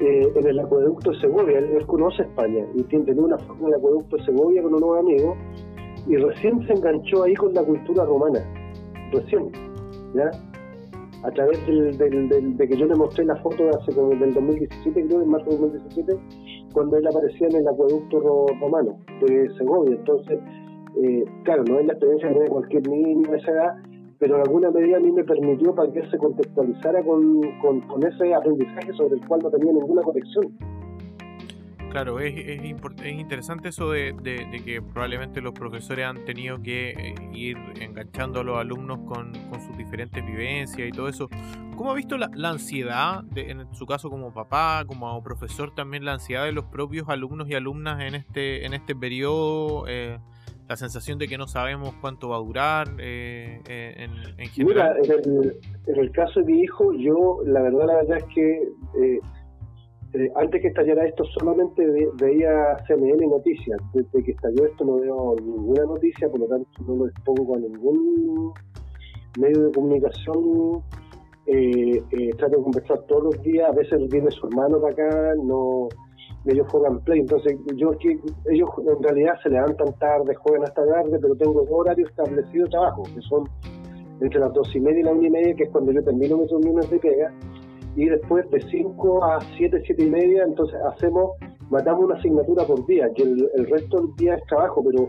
en 0.00 0.46
el 0.46 0.60
acueducto 0.60 1.10
de 1.10 1.18
Segovia, 1.18 1.58
él, 1.58 1.84
conoce 1.86 2.22
España 2.22 2.64
y 2.76 2.84
tiene 2.84 3.20
una 3.20 3.36
foto 3.36 3.62
en 3.62 3.66
el 3.66 3.74
acueducto 3.74 4.16
de 4.16 4.24
Segovia 4.26 4.62
con 4.62 4.74
unos 4.74 4.96
amigos 4.96 5.36
y 6.08 6.16
recién 6.16 6.66
se 6.66 6.72
enganchó 6.72 7.24
ahí 7.24 7.34
con 7.34 7.52
la 7.54 7.62
cultura 7.62 8.04
romana, 8.04 8.40
recién, 9.12 9.50
¿ya? 10.14 10.30
A 11.22 11.30
través 11.32 11.64
del, 11.66 11.98
del, 11.98 12.56
de 12.56 12.68
que 12.68 12.76
yo 12.76 12.86
le 12.86 12.94
mostré 12.94 13.24
la 13.24 13.36
foto 13.36 13.64
de 13.64 13.70
hace 13.70 13.92
del 13.92 14.34
2017, 14.34 15.06
creo, 15.06 15.22
en 15.22 15.28
marzo 15.28 15.50
de 15.50 15.56
2017, 15.58 16.16
cuando 16.72 16.96
él 16.96 17.06
aparecía 17.06 17.48
en 17.48 17.56
el 17.56 17.68
acueducto 17.68 18.20
romano 18.60 18.98
de 19.20 19.48
Segovia. 19.58 19.96
Entonces, 19.96 20.38
eh, 21.02 21.24
claro, 21.44 21.64
no 21.64 21.78
es 21.80 21.86
la 21.86 21.92
experiencia 21.92 22.28
que 22.28 22.34
tiene 22.34 22.48
cualquier 22.48 22.88
niño 22.88 23.30
de 23.30 23.36
esa 23.38 23.50
edad, 23.50 23.74
pero 24.18 24.36
en 24.36 24.42
alguna 24.42 24.70
medida 24.70 24.96
a 24.96 25.00
mí 25.00 25.12
me 25.12 25.24
permitió 25.24 25.74
para 25.74 25.92
que 25.92 26.00
él 26.00 26.10
se 26.10 26.18
contextualizara 26.18 27.02
con, 27.04 27.40
con, 27.60 28.06
ese 28.06 28.34
aprendizaje 28.34 28.92
sobre 28.94 29.16
el 29.16 29.26
cual 29.26 29.40
no 29.42 29.50
tenía 29.50 29.72
ninguna 29.72 30.02
conexión. 30.02 30.56
Claro, 31.90 32.20
es, 32.20 32.34
es, 32.36 32.60
es 33.02 33.12
interesante 33.18 33.70
eso 33.70 33.90
de, 33.90 34.14
que 34.64 34.82
probablemente 34.82 35.40
los 35.40 35.54
profesores 35.54 36.04
han 36.04 36.24
tenido 36.26 36.60
que 36.60 36.90
eh, 36.90 37.14
ir 37.32 37.56
enganchando 37.80 38.40
a 38.40 38.44
los 38.44 38.58
alumnos 38.58 38.98
con, 39.06 39.32
sus 39.66 39.76
diferentes 39.76 40.24
vivencias 40.24 40.86
y 40.86 40.92
todo 40.92 41.08
eso. 41.08 41.28
¿Cómo 41.76 41.90
ha 41.92 41.94
visto 41.94 42.18
la, 42.18 42.28
ansiedad, 42.48 43.24
en 43.36 43.74
su 43.74 43.86
caso 43.86 44.10
como 44.10 44.32
papá, 44.32 44.84
como 44.86 45.22
profesor, 45.22 45.74
también 45.74 46.04
la 46.04 46.14
ansiedad 46.14 46.44
de 46.44 46.52
los 46.52 46.66
propios 46.66 47.08
alumnos 47.08 47.48
y 47.48 47.54
alumnas 47.54 48.02
en 48.02 48.14
este, 48.14 48.66
en 48.66 48.74
este 48.74 48.94
periodo? 48.94 49.84
Eh, 49.88 50.18
la 50.68 50.76
sensación 50.76 51.18
de 51.18 51.28
que 51.28 51.38
no 51.38 51.46
sabemos 51.46 51.94
cuánto 52.02 52.28
va 52.28 52.36
a 52.36 52.40
durar 52.40 52.88
eh, 52.98 53.62
en, 53.66 54.10
en, 54.36 54.48
general. 54.50 54.96
Mira, 55.00 55.14
en 55.16 55.32
el, 55.32 55.56
en 55.86 55.98
el, 55.98 56.10
caso 56.10 56.40
de 56.40 56.52
mi 56.52 56.60
hijo, 56.60 56.92
yo 56.92 57.38
la 57.46 57.62
verdad, 57.62 57.86
la 57.86 57.94
verdad 57.94 58.18
es 58.18 58.24
que 58.34 58.68
eh, 60.14 60.30
antes 60.36 60.62
que 60.62 60.68
estallara 60.68 61.06
esto 61.06 61.24
solamente 61.38 61.84
veía 62.20 62.76
CNN 62.86 63.26
noticias. 63.26 63.78
Desde 63.92 64.24
que 64.24 64.32
estalló 64.32 64.66
esto 64.66 64.84
no 64.84 64.96
veo 64.96 65.36
ninguna 65.42 65.84
noticia, 65.84 66.28
por 66.30 66.40
lo 66.40 66.46
tanto 66.46 66.68
no 66.86 66.96
lo 66.96 67.06
expongo 67.08 67.56
a 67.56 67.58
ningún 67.58 68.52
medio 69.38 69.66
de 69.66 69.72
comunicación. 69.72 70.82
Eh, 71.46 72.02
eh, 72.10 72.30
trato 72.36 72.58
de 72.58 72.62
conversar 72.62 72.98
todos 73.06 73.24
los 73.24 73.42
días, 73.42 73.70
a 73.70 73.72
veces 73.72 74.06
viene 74.10 74.30
su 74.30 74.46
hermano 74.48 74.80
para 74.80 74.92
acá, 74.92 75.34
no 75.42 75.88
ellos 76.44 76.66
juegan 76.70 77.00
play, 77.00 77.20
entonces 77.20 77.58
yo 77.76 77.90
que 77.98 78.18
ellos 78.50 78.68
en 78.78 79.02
realidad 79.02 79.34
se 79.42 79.50
levantan 79.50 79.92
tarde, 79.98 80.34
juegan 80.34 80.64
hasta 80.64 80.86
tarde, 80.86 81.18
pero 81.20 81.34
tengo 81.36 81.64
horario 81.70 82.06
establecido 82.06 82.64
de 82.64 82.70
trabajo, 82.70 83.02
que 83.02 83.20
son 83.22 83.44
entre 84.20 84.40
las 84.40 84.52
dos 84.52 84.74
y 84.74 84.80
media 84.80 85.00
y 85.00 85.02
la 85.04 85.12
una 85.12 85.26
y 85.26 85.30
media, 85.30 85.54
que 85.54 85.64
es 85.64 85.70
cuando 85.70 85.92
yo 85.92 86.02
termino 86.02 86.38
mis 86.38 86.50
reuniones 86.50 86.90
de 86.90 86.98
pega, 86.98 87.32
y 87.96 88.06
después 88.06 88.48
de 88.50 88.60
5 88.60 89.24
a 89.24 89.40
7, 89.56 89.82
7 89.84 90.04
y 90.04 90.10
media, 90.10 90.44
entonces 90.44 90.78
hacemos, 90.92 91.32
matamos 91.70 92.04
una 92.04 92.16
asignatura 92.16 92.64
por 92.64 92.86
día, 92.86 93.08
que 93.14 93.22
el, 93.22 93.66
resto 93.68 94.00
del 94.00 94.16
día 94.16 94.34
es 94.34 94.44
trabajo, 94.44 94.82
pero 94.84 95.08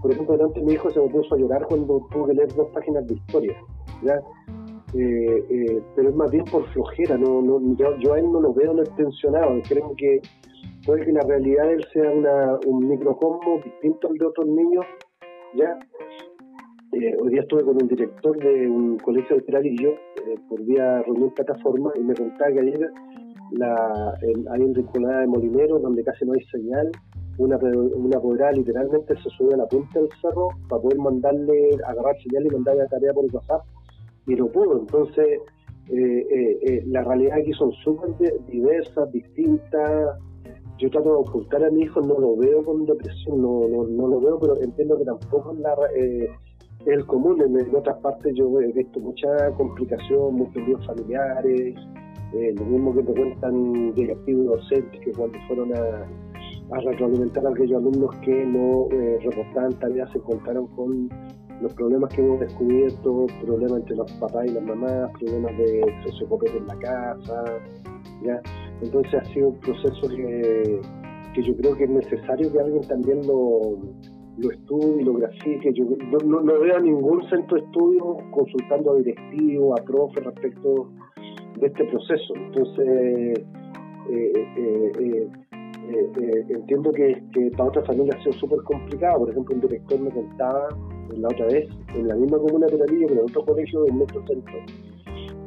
por 0.00 0.10
ejemplo, 0.10 0.36
antes 0.42 0.62
mi 0.64 0.72
hijo 0.72 0.90
se 0.90 1.00
me 1.00 1.08
puso 1.08 1.34
a 1.34 1.38
llorar 1.38 1.64
cuando 1.66 2.06
tuvo 2.10 2.26
que 2.26 2.34
leer 2.34 2.52
dos 2.54 2.68
páginas 2.72 3.06
de 3.06 3.14
historia, 3.14 3.56
¿ya? 4.02 4.20
Eh, 4.94 5.44
eh, 5.48 5.82
pero 5.96 6.10
es 6.10 6.14
más 6.14 6.30
bien 6.30 6.44
por 6.44 6.66
flojera, 6.68 7.16
no, 7.16 7.40
no 7.40 7.76
yo, 7.76 8.12
a 8.12 8.18
él 8.18 8.30
no 8.30 8.40
lo 8.40 8.52
veo 8.52 8.74
no 8.74 8.82
tensionado, 8.82 9.60
creo 9.68 9.94
que 9.96 10.20
puede 10.84 11.04
que 11.04 11.12
la 11.12 11.22
realidad 11.22 11.70
él 11.70 11.84
sea 11.92 12.10
una, 12.10 12.58
un 12.66 12.88
microcosmo 12.88 13.60
distinto 13.64 14.08
al 14.08 14.18
de 14.18 14.26
otros 14.26 14.46
niños, 14.48 14.84
¿ya? 15.54 15.78
Eh, 16.92 17.16
hoy 17.22 17.30
día 17.30 17.40
estuve 17.40 17.64
con 17.64 17.80
un 17.80 17.88
director 17.88 18.36
de 18.36 18.68
un 18.68 18.98
colegio 18.98 19.36
de 19.36 19.68
y 19.68 19.82
yo, 19.82 19.90
eh, 20.26 20.38
por 20.48 20.62
vía 20.64 21.02
reunión 21.02 21.30
plataforma, 21.34 21.92
y 21.96 22.00
me 22.00 22.14
contaba 22.14 22.52
que 22.52 22.60
ayer 22.60 22.90
la, 23.52 24.18
hay 24.50 24.60
un 24.60 24.74
rinconada 24.74 25.20
de 25.20 25.26
Molinero 25.26 25.78
donde 25.78 26.02
casi 26.04 26.24
no 26.24 26.32
hay 26.32 26.42
señal. 26.44 26.90
Una, 27.38 27.56
una 27.56 28.52
literalmente 28.52 29.14
se 29.22 29.30
subió 29.30 29.54
a 29.54 29.56
la 29.58 29.66
punta 29.66 29.98
del 29.98 30.08
cerro 30.20 30.48
para 30.68 30.82
poder 30.82 30.98
mandarle, 30.98 31.70
agarrar 31.86 32.14
señal 32.22 32.46
y 32.46 32.50
mandarle 32.50 32.82
la 32.82 32.88
tarea 32.88 33.12
por 33.14 33.24
WhatsApp, 33.32 33.62
y 34.26 34.34
no 34.34 34.46
pudo. 34.48 34.80
Entonces, 34.80 35.40
eh, 35.88 36.82
la 36.86 37.02
realidad 37.02 37.38
aquí 37.38 37.52
son 37.54 37.72
súper 37.72 38.10
diversas, 38.48 39.10
distintas. 39.12 40.18
Yo 40.78 40.90
trato 40.90 41.08
de 41.08 41.16
ocultar 41.16 41.64
a 41.64 41.70
mi 41.70 41.82
hijo, 41.82 42.00
no 42.00 42.18
lo 42.18 42.36
veo 42.36 42.62
con 42.64 42.84
depresión, 42.84 43.40
no, 43.40 43.68
no, 43.68 43.86
no 43.86 44.06
lo 44.08 44.20
veo, 44.20 44.38
pero 44.38 44.60
entiendo 44.60 44.98
que 44.98 45.04
tampoco 45.04 45.54
es 46.86 46.98
el 46.98 47.06
común. 47.06 47.40
En, 47.40 47.74
otras 47.74 47.98
partes 47.98 48.34
yo 48.34 48.60
he 48.60 48.72
visto 48.72 49.00
mucha 49.00 49.50
complicación, 49.56 50.34
muchos 50.34 50.66
líos 50.66 50.86
familiares, 50.86 51.74
eh, 52.34 52.54
lo 52.56 52.64
mismo 52.64 52.94
que 52.94 53.02
me 53.02 53.12
cuentan 53.12 53.94
directivos 53.94 54.44
y 54.44 54.48
docentes 54.48 55.00
que 55.00 55.12
cuando 55.12 55.38
fueron 55.48 55.74
a, 55.74 56.76
a 56.76 56.80
retroalimentar 56.80 57.46
a 57.46 57.50
aquellos 57.50 57.78
alumnos 57.78 58.14
que 58.24 58.44
no 58.46 58.88
eh, 58.90 59.18
reportaban 59.22 59.78
tareas 59.78 60.10
se 60.12 60.18
encontraron 60.18 60.66
con 60.68 61.08
los 61.60 61.72
problemas 61.74 62.12
que 62.12 62.22
hemos 62.22 62.40
descubierto, 62.40 63.26
problemas 63.44 63.80
entre 63.80 63.96
los 63.96 64.10
papás 64.12 64.46
y 64.46 64.50
las 64.50 64.64
mamás, 64.64 65.10
problemas 65.20 65.56
de 65.58 65.82
sociocopete 66.04 66.56
en 66.56 66.66
la 66.66 66.76
casa, 66.78 67.44
¿ya? 68.24 68.40
Entonces 68.80 69.14
ha 69.14 69.24
sido 69.26 69.50
un 69.50 69.60
proceso 69.60 70.08
que, 70.08 70.80
que 71.34 71.42
yo 71.42 71.56
creo 71.58 71.76
que 71.76 71.84
es 71.84 71.90
necesario 71.90 72.52
que 72.52 72.58
alguien 72.58 72.82
también 72.88 73.24
lo, 73.28 73.78
lo 74.38 74.50
estudie, 74.50 75.04
lo 75.04 75.14
grafique. 75.14 75.72
Yo, 75.72 75.84
no, 76.24 76.40
no, 76.40 76.60
veo 76.60 76.76
a 76.76 76.80
ningún 76.80 77.22
centro 77.28 77.58
de 77.58 77.64
estudio 77.64 78.16
consultando 78.30 78.92
a 78.92 78.96
directivos, 78.96 79.80
a 79.80 79.84
profes 79.84 80.24
respecto 80.24 80.88
de 81.58 81.66
este 81.66 81.84
proceso. 81.84 82.34
Entonces, 82.34 83.38
eh, 84.10 84.34
eh, 84.56 84.92
eh, 84.98 86.44
entiendo 86.48 86.92
que, 86.92 87.22
para 87.56 87.68
otras 87.68 87.86
familias 87.86 88.16
ha 88.16 88.22
sido 88.22 88.32
súper 88.34 88.60
complicado. 88.62 89.20
Por 89.20 89.30
ejemplo, 89.30 89.54
un 89.54 89.60
director 89.60 90.00
me 90.00 90.10
contaba 90.10 90.68
la 91.16 91.28
otra 91.28 91.46
vez, 91.46 91.68
en 91.94 92.08
la 92.08 92.14
misma 92.14 92.38
comuna 92.38 92.66
de 92.66 92.78
Peralillo, 92.78 93.06
pero 93.08 93.20
en 93.20 93.30
otro 93.30 93.44
colegio 93.44 93.82
del 93.82 93.94
metro 93.94 94.26
centro, 94.26 94.54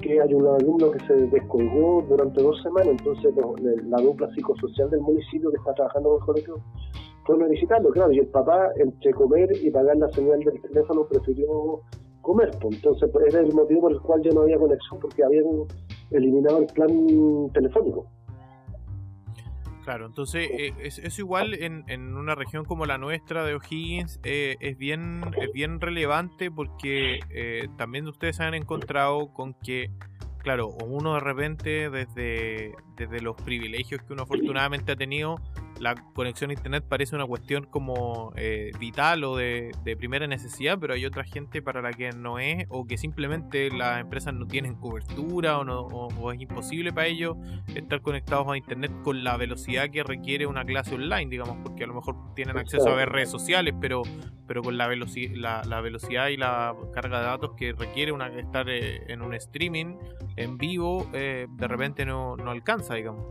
que 0.01 0.21
hay 0.21 0.33
un 0.33 0.45
alumno 0.45 0.91
que 0.91 0.99
se 1.07 1.13
descolgó 1.13 2.05
durante 2.07 2.41
dos 2.43 2.61
semanas. 2.61 2.89
Entonces, 2.99 3.33
la 3.87 3.97
dupla 3.97 4.29
psicosocial 4.35 4.91
del 4.91 5.01
municipio 5.01 5.49
que 5.49 5.57
está 5.57 5.73
trabajando 5.73 6.09
con 6.09 6.19
el 6.19 6.25
colegio 6.25 6.55
fueron 7.25 7.45
a 7.45 7.47
visitarlo, 7.47 7.89
claro, 7.89 8.11
y 8.11 8.19
el 8.19 8.27
papá, 8.27 8.69
entre 8.77 9.11
comer 9.13 9.49
y 9.61 9.71
pagar 9.71 9.97
la 9.97 10.09
señal 10.09 10.39
del 10.39 10.61
teléfono, 10.61 11.07
prefirió 11.07 11.81
comer. 12.21 12.51
Pues. 12.61 12.75
Entonces, 12.75 13.09
pues, 13.11 13.33
era 13.33 13.41
el 13.41 13.53
motivo 13.53 13.81
por 13.81 13.91
el 13.91 13.99
cual 13.99 14.21
ya 14.23 14.31
no 14.31 14.41
había 14.41 14.57
conexión, 14.57 14.99
porque 14.99 15.23
habían 15.23 15.45
eliminado 16.11 16.59
el 16.59 16.67
plan 16.67 17.49
telefónico. 17.53 18.07
Claro, 19.83 20.07
entonces 20.07 20.49
eh, 20.51 20.73
es, 20.79 21.19
igual 21.19 21.53
en, 21.53 21.83
en, 21.88 22.15
una 22.15 22.33
región 22.33 22.65
como 22.65 22.88
la 22.88 22.97
nuestra 22.97 23.45
de 23.45 23.53
O'Higgins, 23.53 24.19
eh, 24.23 24.55
es, 24.59 24.79
bien, 24.79 25.21
es 25.39 25.51
bien 25.53 25.79
relevante 25.79 26.49
porque 26.49 27.19
eh, 27.29 27.67
también 27.77 28.07
ustedes 28.07 28.39
han 28.39 28.55
encontrado 28.55 29.31
con 29.31 29.53
que 29.53 29.91
claro, 30.45 30.69
uno 30.85 31.15
de 31.15 31.19
repente 31.19 31.89
desde, 31.89 32.73
desde 32.95 33.19
los 33.19 33.35
privilegios 33.41 34.01
que 34.03 34.13
uno 34.13 34.23
afortunadamente 34.23 34.91
ha 34.91 34.95
tenido, 34.95 35.38
la 35.79 35.95
conexión 36.13 36.49
a 36.49 36.53
internet 36.53 36.85
parece 36.88 37.15
una 37.15 37.25
cuestión 37.25 37.65
como 37.65 38.31
eh, 38.35 38.71
vital 38.79 39.23
o 39.23 39.35
de, 39.35 39.71
primera 39.97 40.27
necesidad, 40.27 40.77
pero 40.79 40.93
hay 40.93 41.05
otra 41.05 41.23
gente 41.23 41.61
para 41.61 41.81
la 41.81 41.91
que 41.91 42.11
no 42.11 42.39
es, 42.39 42.65
o 42.69 42.85
que 42.85 42.97
simplemente 42.97 43.69
las 43.71 44.01
empresas 44.01 44.33
no 44.33 44.45
tienen 44.45 44.75
cobertura 44.75 45.57
o, 45.59 45.63
no, 45.63 45.81
o, 45.81 46.31
es 46.31 46.41
imposible 46.41 46.91
para 46.91 47.07
ellos 47.07 47.38
estar 47.73 48.01
conectados 48.01 48.47
a 48.49 48.57
internet 48.57 48.91
con 49.03 49.23
la 49.23 49.38
velocidad 49.38 49.89
que 49.89 50.03
requiere 50.03 50.45
una 50.45 50.65
clase 50.65 50.95
online, 50.95 51.29
digamos, 51.29 51.57
porque 51.63 51.83
a 51.83 51.88
lo 51.88 51.93
mejor 51.93 52.15
tienen 52.35 52.57
acceso 52.57 52.89
a 52.89 52.95
ver 52.95 53.09
redes 53.09 53.29
sociales, 53.29 53.73
pero, 53.79 54.03
pero 54.47 54.61
con 54.61 54.77
la, 54.77 54.88
la, 54.88 55.61
la 55.63 55.81
velocidad 55.81 56.27
y 56.27 56.38
la 56.38 56.75
carga 56.93 57.19
de 57.19 57.25
datos 57.25 57.51
que 57.57 57.73
requiere 57.73 58.11
una, 58.11 58.27
estar 58.27 58.69
eh, 58.69 59.03
en 59.07 59.21
un 59.21 59.33
streaming 59.33 59.97
en 60.35 60.57
vivo 60.57 61.09
eh, 61.13 61.47
de 61.49 61.67
repente 61.67 62.05
no, 62.05 62.35
no 62.35 62.51
alcanza, 62.51 62.95
digamos. 62.95 63.25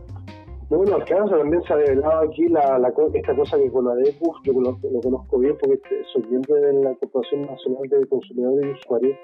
No, 0.69 0.83
no 0.83 0.95
alcanza, 0.95 1.37
también 1.37 1.61
se 1.63 1.73
ha 1.73 1.77
revelado 1.77 2.27
aquí 2.27 2.47
la, 2.47 2.79
la, 2.79 2.91
esta 3.13 3.35
cosa 3.35 3.57
que 3.57 3.69
con 3.69 3.87
ADECUS, 3.87 4.41
yo 4.43 4.53
lo, 4.53 4.77
conozco 5.01 5.37
bien 5.37 5.55
porque 5.61 5.79
soy 6.11 6.23
miembro 6.23 6.55
de 6.55 6.73
la 6.81 6.95
Corporación 6.95 7.41
Nacional 7.41 7.83
de 7.87 8.07
Consumidores 8.07 8.65
y 8.65 8.71
Usuarios, 8.79 9.17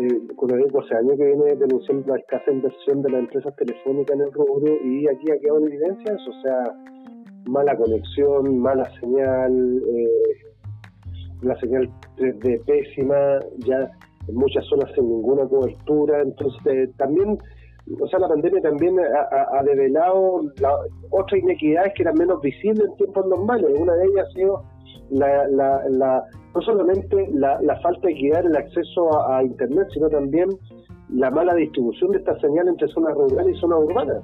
eh, 0.00 0.34
con 0.34 0.52
ADECUS 0.52 0.84
hace 0.84 0.96
años 0.96 1.16
que 1.16 1.26
viene 1.26 1.54
denunciando 1.54 2.12
la 2.12 2.20
escasa 2.20 2.50
inversión 2.50 3.02
de 3.02 3.10
las 3.10 3.20
empresas 3.20 3.54
telefónicas 3.56 4.16
en 4.16 4.22
el 4.22 4.32
rubro 4.32 4.74
y 4.84 5.06
aquí 5.06 5.30
ha 5.30 5.38
quedado 5.38 5.58
en 5.58 5.72
evidencia 5.72 6.14
o 6.14 6.42
sea, 6.42 6.74
mala 7.46 7.76
conexión, 7.76 8.58
mala 8.58 8.90
señal, 9.00 9.82
eh, 9.86 10.08
la 11.42 11.58
señal 11.60 11.88
3D 12.16 12.64
pésima, 12.64 13.38
ya 13.58 13.90
en 14.28 14.34
muchas 14.34 14.64
zonas 14.66 14.90
sin 14.94 15.08
ninguna 15.08 15.46
cobertura. 15.46 16.22
Entonces, 16.22 16.90
también, 16.96 17.38
o 18.00 18.08
sea, 18.08 18.18
la 18.18 18.28
pandemia 18.28 18.62
también 18.62 18.96
ha, 18.98 19.62
develado 19.62 20.40
otras 21.10 21.40
inequidades 21.40 21.92
que 21.94 22.02
eran 22.02 22.16
menos 22.16 22.40
visibles 22.40 22.82
en 22.88 22.96
tiempos 22.96 23.26
normales. 23.26 23.70
Una 23.78 23.92
de 23.94 24.06
ellas 24.06 24.26
ha 24.26 24.32
sido 24.32 24.64
la, 25.10 25.46
la, 25.48 26.24
no 26.54 26.62
solamente 26.62 27.28
la, 27.32 27.58
falta 27.82 28.06
de 28.06 28.12
equidad 28.12 28.40
en 28.40 28.46
el 28.46 28.56
acceso 28.56 29.28
a, 29.28 29.42
Internet, 29.42 29.88
sino 29.92 30.08
también 30.08 30.48
la 31.10 31.30
mala 31.30 31.54
distribución 31.54 32.12
de 32.12 32.18
esta 32.18 32.38
señal 32.40 32.68
entre 32.68 32.88
zonas 32.88 33.14
rurales 33.14 33.56
y 33.56 33.60
zonas 33.60 33.78
urbanas. 33.80 34.22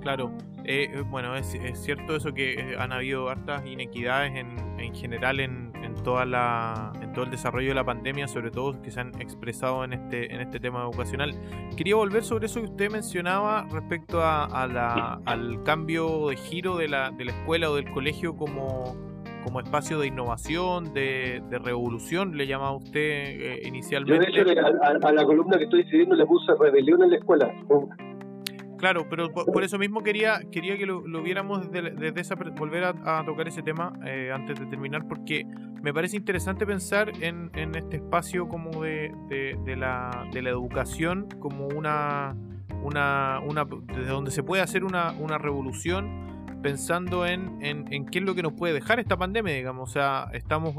Claro, 0.00 0.30
eh, 0.64 0.88
eh, 0.92 1.02
bueno, 1.10 1.34
es, 1.34 1.54
es, 1.54 1.78
cierto 1.78 2.16
eso 2.16 2.32
que 2.32 2.54
eh, 2.54 2.76
han 2.78 2.92
habido 2.92 3.28
hartas 3.28 3.66
inequidades 3.66 4.32
en, 4.36 4.56
en 4.78 4.94
general 4.94 5.40
en, 5.40 5.72
toda 6.02 6.24
la, 6.24 6.92
en 7.00 7.12
todo 7.12 7.24
el 7.24 7.30
desarrollo 7.30 7.68
de 7.68 7.74
la 7.74 7.84
pandemia, 7.84 8.28
sobre 8.28 8.50
todo 8.50 8.80
que 8.82 8.90
se 8.90 9.00
han 9.00 9.20
expresado 9.20 9.84
en 9.84 9.92
este, 9.92 10.34
en 10.34 10.40
este 10.40 10.60
tema 10.60 10.82
educacional. 10.82 11.34
Quería 11.76 11.96
volver 11.96 12.22
sobre 12.22 12.46
eso 12.46 12.60
que 12.60 12.66
usted 12.66 12.90
mencionaba 12.90 13.66
respecto 13.70 14.22
a, 14.22 14.66
la, 14.66 15.20
al 15.24 15.62
cambio 15.62 16.28
de 16.28 16.36
giro 16.36 16.76
de 16.76 16.88
la, 16.88 17.10
de 17.10 17.26
la 17.26 17.32
escuela 17.32 17.70
o 17.70 17.76
del 17.76 17.90
colegio 17.90 18.36
como, 18.36 18.96
como 19.46 19.60
espacio 19.60 20.00
de 20.00 20.08
innovación, 20.08 20.92
de, 20.92 21.40
revolución, 21.62 22.36
le 22.36 22.48
llamaba 22.48 22.72
usted 22.72 23.00
eh, 23.00 23.62
inicialmente. 23.64 24.32
Yo 24.32 24.44
de 24.44 24.52
hecho 24.52 24.62
a, 24.82 25.12
la 25.12 25.24
columna 25.24 25.56
que 25.56 25.64
estoy 25.64 25.82
escribiendo 25.82 26.16
le 26.16 26.26
puse 26.26 26.52
rebelión 26.58 27.00
en 27.04 27.10
la 27.10 27.16
escuela. 27.16 27.54
Claro, 28.78 29.06
pero 29.08 29.32
por, 29.32 29.62
eso 29.62 29.78
mismo 29.78 30.02
quería 30.02 30.40
quería 30.50 30.76
que 30.76 30.84
lo, 30.84 31.02
viéramos 31.22 31.70
desde, 31.70 32.20
esa 32.20 32.34
volver 32.34 32.84
a, 32.84 33.24
tocar 33.24 33.46
ese 33.48 33.62
tema 33.62 33.92
eh, 34.04 34.30
antes 34.34 34.58
de 34.58 34.66
terminar, 34.66 35.06
porque 35.08 35.46
me 35.82 35.92
parece 35.94 36.16
interesante 36.16 36.66
pensar 36.66 37.12
en, 37.20 37.50
este 37.74 37.96
espacio 37.96 38.48
como 38.48 38.82
de, 38.82 39.12
de, 39.28 39.76
la, 39.76 40.28
de 40.32 40.42
la 40.42 40.50
educación 40.50 41.28
como 41.38 41.66
una, 41.68 42.36
una, 42.82 43.40
una 43.40 43.64
desde 43.64 44.10
donde 44.10 44.30
se 44.30 44.42
puede 44.42 44.62
hacer 44.62 44.84
una, 44.84 45.12
una 45.12 45.38
revolución 45.38 46.26
pensando 46.62 47.26
en, 47.26 47.58
en, 47.62 48.06
qué 48.06 48.18
es 48.18 48.24
lo 48.24 48.34
que 48.34 48.42
nos 48.42 48.52
puede 48.52 48.74
dejar 48.74 48.98
esta 48.98 49.16
pandemia, 49.16 49.54
digamos. 49.54 49.88
O 49.88 49.92
sea, 49.92 50.28
estamos, 50.32 50.74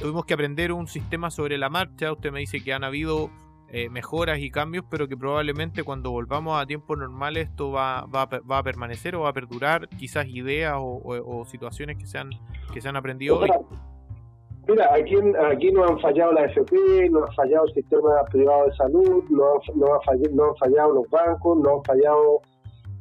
tuvimos 0.00 0.26
que 0.26 0.34
aprender 0.34 0.72
un 0.72 0.86
sistema 0.86 1.30
sobre 1.30 1.56
la 1.56 1.70
marcha. 1.70 2.12
Usted 2.12 2.30
me 2.30 2.40
dice 2.40 2.62
que 2.62 2.74
han 2.74 2.84
habido 2.84 3.30
eh, 3.72 3.88
mejoras 3.88 4.40
y 4.40 4.50
cambios, 4.50 4.84
pero 4.90 5.08
que 5.08 5.16
probablemente 5.16 5.82
cuando 5.84 6.10
volvamos 6.10 6.60
a 6.60 6.66
tiempos 6.66 6.98
normales 6.98 7.48
esto 7.48 7.70
va, 7.70 8.04
va, 8.04 8.26
va 8.26 8.58
a 8.58 8.62
permanecer 8.62 9.14
o 9.14 9.20
va 9.20 9.30
a 9.30 9.32
perdurar 9.32 9.88
quizás 9.88 10.26
ideas 10.26 10.74
o, 10.78 11.44
situaciones 11.48 11.96
que 11.96 12.06
se 12.06 12.18
han, 12.18 12.30
que 12.74 12.80
se 12.80 12.88
han 12.88 12.96
aprendido 12.96 13.38
hoy. 13.38 13.50
Mira, 14.70 14.94
aquí, 14.94 15.16
aquí 15.50 15.72
no 15.72 15.84
han 15.84 15.98
fallado 15.98 16.32
la 16.32 16.44
FP, 16.44 17.10
no 17.10 17.24
ha 17.24 17.32
fallado 17.32 17.66
el 17.66 17.74
sistema 17.74 18.24
privado 18.30 18.66
de 18.66 18.76
salud, 18.76 19.24
no, 19.28 19.60
no, 19.74 19.94
ha 19.94 20.00
fallado, 20.02 20.34
no 20.34 20.44
han 20.44 20.56
fallado 20.56 20.92
los 20.92 21.10
bancos, 21.10 21.58
no 21.58 21.76
han 21.76 21.84
fallado 21.84 22.40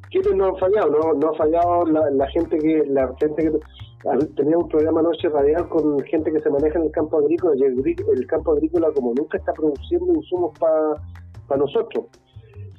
¿Quiénes 0.09 0.35
no 0.35 0.45
han 0.47 0.57
fallado? 0.57 0.89
No, 0.89 1.13
no 1.13 1.29
ha 1.29 1.35
fallado 1.35 1.85
la, 1.85 2.27
gente 2.29 2.57
que 2.57 2.83
la 2.87 3.13
gente 3.19 3.43
que 3.43 4.27
tenía 4.35 4.57
un 4.57 4.67
programa 4.67 5.03
noche 5.03 5.29
radial 5.29 5.69
con 5.69 5.99
gente 6.05 6.31
que 6.31 6.39
se 6.39 6.49
maneja 6.49 6.79
en 6.79 6.85
el 6.85 6.91
campo 6.91 7.19
agrícola 7.19 7.53
el, 7.53 8.27
campo 8.27 8.53
agrícola 8.53 8.91
como 8.95 9.13
nunca 9.13 9.37
está 9.37 9.53
produciendo 9.53 10.13
insumos 10.13 10.57
para 10.57 11.61
nosotros. 11.61 12.05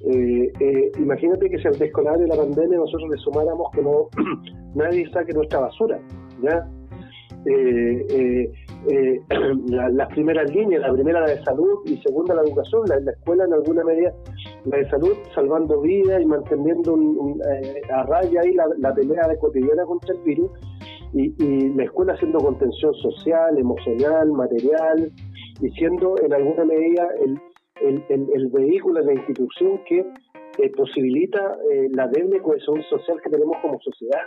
Eh, 0.07 0.51
eh, 0.59 0.93
imagínate 0.99 1.51
que 1.51 1.59
si 1.59 1.69
al 1.69 1.79
descolar 1.79 2.19
de 2.19 2.27
la 2.27 2.35
pandemia 2.35 2.79
nosotros 2.79 3.11
le 3.11 3.19
sumáramos 3.19 3.71
que 3.73 3.83
no 3.83 4.09
nadie 4.75 5.09
saque 5.13 5.33
nuestra 5.33 5.61
basura, 5.61 6.01
¿ya? 6.43 6.67
Eh, 7.47 8.51
eh, 8.89 9.21
eh, 9.31 9.55
las 9.69 10.09
primeras 10.09 10.51
líneas, 10.55 10.83
la 10.83 10.93
primera 10.93 11.21
la 11.21 11.29
de 11.29 11.43
salud 11.45 11.81
y 11.85 11.97
segunda 11.99 12.35
la 12.35 12.43
educación, 12.43 12.83
la, 12.89 12.99
la 13.01 13.13
escuela 13.13 13.45
en 13.45 13.53
alguna 13.53 13.85
medida, 13.85 14.15
la 14.65 14.79
de 14.79 14.89
salud 14.89 15.17
salvando 15.35 15.81
vidas 15.81 16.23
y 16.23 16.27
manteniendo 16.27 16.97
eh, 17.53 17.83
a 17.93 18.03
raya 18.05 18.41
ahí 18.41 18.53
la, 18.53 18.95
pelea 18.95 19.29
de 19.29 19.39
cotidiana 19.39 19.85
contra 19.85 20.15
el 20.15 20.21
virus 20.23 20.51
y, 21.13 21.31
la 21.75 21.85
escuela 21.85 22.15
haciendo 22.15 22.39
contención 22.39 22.95
social, 22.95 23.59
emocional, 23.59 24.31
material 24.33 25.13
y 25.61 25.71
siendo 25.71 26.15
en 26.23 26.33
alguna 26.33 26.65
medida 26.65 27.09
el, 27.21 27.39
el, 27.83 28.29
el, 28.35 28.49
vehículo, 28.49 29.01
la 29.01 29.13
institución 29.13 29.81
que 29.87 30.07
eh, 30.59 30.71
posibilita 30.77 31.59
la 31.93 32.09
débil 32.09 32.41
cohesión 32.43 32.83
social 32.85 33.21
que 33.23 33.31
tenemos 33.31 33.57
como 33.61 33.79
sociedad. 33.81 34.23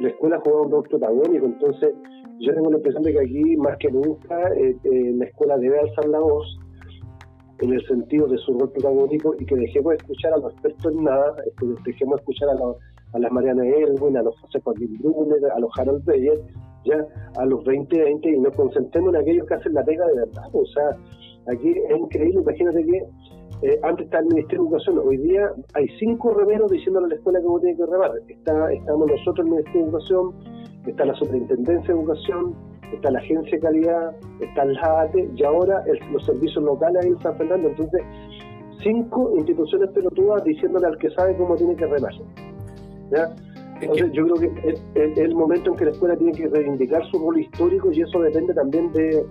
La 0.00 0.08
escuela 0.08 0.40
juega 0.42 0.62
un 0.62 0.70
rol 0.70 0.82
protagónico, 0.88 1.46
entonces 1.46 1.94
yo 2.40 2.54
tengo 2.54 2.70
la 2.70 2.76
impresión 2.78 3.02
de 3.02 3.12
que 3.12 3.20
aquí, 3.20 3.56
más 3.56 3.76
que 3.78 3.90
nunca, 3.90 4.52
eh, 4.54 4.76
eh, 4.84 5.12
la 5.16 5.24
escuela 5.26 5.56
debe 5.56 5.78
alzar 5.78 6.08
la 6.08 6.20
voz 6.20 6.58
en 7.60 7.72
el 7.72 7.86
sentido 7.86 8.26
de 8.26 8.38
su 8.38 8.58
rol 8.58 8.70
protagónico 8.72 9.34
y 9.38 9.46
que 9.46 9.56
dejemos 9.56 9.90
de 9.90 9.96
escuchar 9.96 10.32
a 10.34 10.38
los 10.38 10.52
expertos 10.52 10.92
en 10.92 11.04
nada, 11.04 11.34
que 11.58 11.66
dejemos 11.84 12.16
de 12.16 12.20
escuchar 12.20 12.48
a, 12.50 13.16
a 13.16 13.18
las 13.18 13.32
Mariana 13.32 13.64
Elwin, 13.66 14.16
a 14.16 14.22
los 14.22 14.38
José 14.40 14.60
Joaquín 14.60 14.98
Brunner, 14.98 15.50
a 15.54 15.60
los 15.60 15.70
Harold 15.78 16.04
Beyer, 16.04 16.40
ya 16.84 17.06
a 17.36 17.44
los 17.46 17.64
2020 17.64 18.28
y 18.28 18.40
nos 18.40 18.54
concentremos 18.56 19.14
en 19.14 19.20
aquellos 19.20 19.46
que 19.46 19.54
hacen 19.54 19.74
la 19.74 19.84
pega 19.84 20.06
de 20.06 20.14
verdad. 20.14 20.44
O 20.52 20.66
sea, 20.66 20.90
aquí 21.52 21.70
es 21.70 21.98
increíble, 21.98 22.40
imagínate 22.40 22.84
que 22.84 23.02
eh, 23.64 23.80
antes 23.82 24.04
está 24.04 24.18
el 24.18 24.26
Ministerio 24.26 24.64
de 24.64 24.68
Educación, 24.68 24.98
hoy 24.98 25.16
día 25.16 25.50
hay 25.72 25.88
cinco 25.98 26.34
remeros 26.34 26.70
diciéndole 26.70 27.06
a 27.06 27.08
la 27.08 27.14
escuela 27.14 27.40
cómo 27.42 27.58
tiene 27.60 27.78
que 27.78 27.86
remar. 27.86 28.10
Está, 28.28 28.70
estamos 28.70 29.10
nosotros 29.10 29.38
en 29.38 29.46
el 29.46 29.50
Ministerio 29.52 29.80
de 29.80 29.88
Educación, 29.88 30.34
está 30.86 31.04
la 31.06 31.14
Superintendencia 31.14 31.94
de 31.94 32.00
Educación, 32.00 32.54
está 32.92 33.10
la 33.10 33.20
Agencia 33.20 33.52
de 33.52 33.60
Calidad, 33.60 34.16
está 34.40 34.64
el 34.64 34.76
JATE 34.76 35.30
y 35.34 35.44
ahora 35.44 35.82
los 36.12 36.26
servicios 36.26 36.62
locales 36.62 37.02
ahí 37.02 37.10
en 37.12 37.18
San 37.20 37.38
Fernando. 37.38 37.68
Entonces, 37.70 38.02
cinco 38.82 39.32
instituciones 39.34 39.88
pelotudas 39.92 40.44
diciéndole 40.44 40.86
al 40.86 40.98
que 40.98 41.08
sabe 41.12 41.34
cómo 41.38 41.56
tiene 41.56 41.74
que 41.74 41.86
remar. 41.86 42.12
Entonces, 43.80 44.12
yo 44.12 44.26
creo 44.26 44.36
que 44.36 44.70
es, 44.70 45.18
el 45.18 45.34
momento 45.34 45.70
en 45.70 45.76
que 45.76 45.86
la 45.86 45.90
escuela 45.92 46.16
tiene 46.16 46.32
que 46.32 46.48
reivindicar 46.48 47.02
su 47.10 47.18
rol 47.18 47.40
histórico 47.40 47.90
y 47.92 48.02
eso 48.02 48.20
depende 48.20 48.52
también 48.52 48.92
de, 48.92 49.24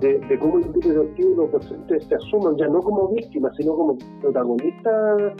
de, 0.00 0.38
cómo 0.38 0.58
el 0.58 0.64
grupo 0.64 0.88
y 1.16 1.34
los 1.34 1.52
docentes 1.52 2.04
se 2.06 2.14
asuman 2.14 2.56
ya 2.56 2.66
no 2.68 2.80
como 2.80 3.08
víctimas, 3.08 3.52
sino 3.56 3.74
como 3.74 3.96
protagonistas 4.20 5.34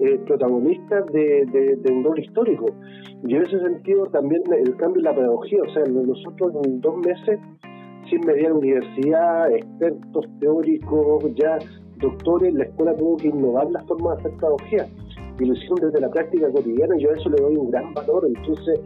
eh, 0.00 0.18
protagonistas 0.26 1.06
de, 1.12 1.76
de, 1.80 1.92
un 1.92 2.02
rol 2.02 2.18
histórico. 2.18 2.66
Y 3.26 3.36
en 3.36 3.42
ese 3.42 3.60
sentido 3.60 4.06
también 4.06 4.42
el 4.52 4.76
cambio 4.76 4.98
en 4.98 5.04
la 5.04 5.14
pedagogía, 5.14 5.62
o 5.62 5.72
sea, 5.72 5.84
nosotros 5.84 6.52
en 6.64 6.80
dos 6.80 6.96
meses, 6.98 7.38
sin 8.10 8.20
mediar 8.26 8.52
universidad, 8.52 9.52
expertos 9.52 10.26
teóricos, 10.40 11.24
ya 11.36 11.58
doctores, 12.00 12.52
la 12.54 12.64
escuela 12.64 12.96
tuvo 12.96 13.16
que 13.16 13.28
innovar 13.28 13.70
las 13.70 13.86
formas 13.86 14.16
de 14.16 14.22
hacer 14.22 14.38
pedagogía. 14.38 14.86
Y 15.38 15.44
lo 15.44 15.54
hicieron 15.54 15.78
desde 15.80 16.00
la 16.00 16.10
práctica 16.10 16.50
cotidiana 16.50 16.96
yo 16.98 17.10
a 17.10 17.14
eso 17.14 17.28
le 17.30 17.36
doy 17.42 17.56
un 17.56 17.70
gran 17.70 17.94
valor. 17.94 18.26
Entonces, 18.26 18.80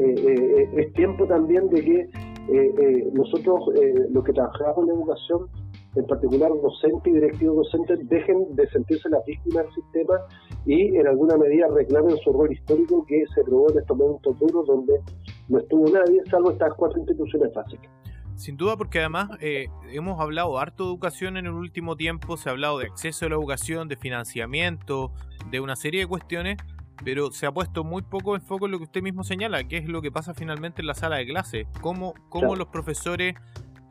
eh, 0.00 0.14
eh, 0.16 0.68
es 0.74 0.92
tiempo 0.94 1.26
también 1.26 1.68
de 1.68 1.82
que 1.82 2.08
nosotros, 3.12 3.60
los 4.10 4.24
que 4.24 4.32
trabajamos 4.32 4.88
en 4.88 4.94
educación, 4.94 5.48
en 5.96 6.06
particular 6.06 6.50
docentes 6.62 7.12
y 7.12 7.14
directivos 7.14 7.56
docentes, 7.56 8.08
dejen 8.08 8.54
de 8.54 8.68
sentirse 8.70 9.08
las 9.08 9.24
víctimas 9.24 9.64
del 9.64 9.74
sistema 9.74 10.14
y 10.66 10.96
en 10.96 11.06
alguna 11.06 11.36
medida 11.36 11.68
reclamen 11.68 12.16
su 12.18 12.32
rol 12.32 12.52
histórico 12.52 13.04
que 13.06 13.24
se 13.34 13.42
probó 13.44 13.70
en 13.70 13.78
estos 13.78 13.96
momentos 13.96 14.38
duros 14.38 14.66
donde 14.66 15.00
no 15.48 15.58
estuvo 15.58 15.88
nadie 15.88 16.22
salvo 16.30 16.50
estas 16.50 16.74
cuatro 16.74 16.98
instituciones 16.98 17.52
básicas. 17.54 17.90
Sin 18.36 18.58
duda, 18.58 18.76
porque 18.76 18.98
además 18.98 19.30
eh, 19.40 19.68
hemos 19.90 20.20
hablado 20.20 20.58
harto 20.58 20.84
de 20.84 20.90
educación 20.90 21.38
en 21.38 21.46
el 21.46 21.52
último 21.52 21.96
tiempo, 21.96 22.36
se 22.36 22.50
ha 22.50 22.52
hablado 22.52 22.78
de 22.78 22.86
acceso 22.86 23.24
a 23.24 23.28
la 23.30 23.36
educación, 23.36 23.88
de 23.88 23.96
financiamiento, 23.96 25.10
de 25.50 25.60
una 25.60 25.74
serie 25.74 26.00
de 26.00 26.06
cuestiones, 26.06 26.58
pero 27.04 27.30
se 27.30 27.46
ha 27.46 27.52
puesto 27.52 27.84
muy 27.84 28.02
poco 28.02 28.34
en 28.36 28.42
foco 28.42 28.66
en 28.66 28.72
lo 28.72 28.78
que 28.78 28.84
usted 28.84 29.02
mismo 29.02 29.24
señala, 29.24 29.64
que 29.64 29.78
es 29.78 29.86
lo 29.86 30.02
que 30.02 30.10
pasa 30.10 30.34
finalmente 30.34 30.82
en 30.82 30.86
la 30.86 30.94
sala 30.94 31.16
de 31.16 31.26
clase, 31.26 31.66
cómo, 31.80 32.14
cómo 32.28 32.56
los 32.56 32.68
profesores 32.68 33.34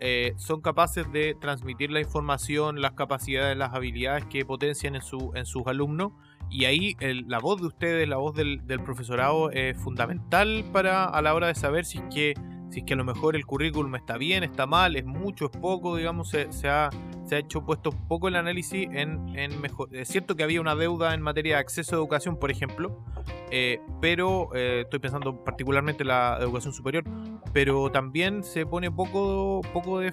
eh, 0.02 0.34
son 0.38 0.62
capaces 0.62 1.10
de 1.12 1.36
transmitir 1.40 1.90
la 1.90 2.02
información, 2.02 2.82
las 2.82 2.92
capacidades, 2.92 3.56
las 3.58 3.74
habilidades 3.74 4.26
que 4.26 4.46
potencian 4.46 4.96
en, 4.96 5.02
su, 5.02 5.32
en 5.36 5.46
sus 5.46 5.66
alumnos. 5.68 6.12
Y 6.50 6.66
ahí 6.66 6.96
la 7.00 7.40
voz 7.40 7.62
de 7.62 7.68
ustedes, 7.68 8.08
la 8.08 8.18
voz 8.18 8.36
del, 8.36 8.62
profesorado 8.84 9.50
es 9.52 9.78
fundamental 9.78 10.64
para 10.72 11.06
a 11.06 11.22
la 11.22 11.34
hora 11.34 11.48
de 11.48 11.56
saber 11.56 11.86
si 11.86 12.00
es 12.00 12.04
que 12.14 12.34
si 12.76 12.82
es 12.82 12.86
que 12.86 12.94
a 12.94 12.98
lo 12.98 13.06
mejor 13.06 13.38
el 13.38 13.46
currículum 13.46 13.96
está 13.96 14.18
bien, 14.18 14.44
está 14.44 14.66
mal, 14.66 14.98
es 14.98 15.06
mucho, 15.06 15.46
es 15.46 15.58
poco, 15.58 15.96
digamos, 15.96 16.30
se, 16.30 16.52
se, 16.52 16.68
ha, 16.68 16.90
se 17.24 17.36
ha 17.36 17.40
hecho 17.40 17.64
puesto 17.64 17.92
poco 17.92 18.28
el 18.28 18.36
análisis 18.36 18.90
en, 18.92 19.30
en 19.40 19.62
mejor. 19.62 19.96
Es 19.96 20.10
cierto 20.10 20.36
que 20.36 20.44
había 20.44 20.60
una 20.60 20.76
deuda 20.76 21.14
en 21.14 21.22
materia 21.22 21.56
de 21.56 21.62
acceso 21.62 21.96
a 21.96 22.00
educación, 22.00 22.38
por 22.38 22.52
ejemplo, 22.52 23.02
eh, 23.50 23.80
pero 24.02 24.50
eh, 24.54 24.82
estoy 24.82 25.00
pensando 25.00 25.42
particularmente 25.42 26.04
en 26.04 26.10
la 26.10 26.38
educación 26.42 26.74
superior, 26.74 27.06
pero 27.54 27.90
también 27.92 28.44
se 28.44 28.66
pone 28.66 28.92
poco, 28.92 29.62
poco 29.72 30.00
de, 30.02 30.12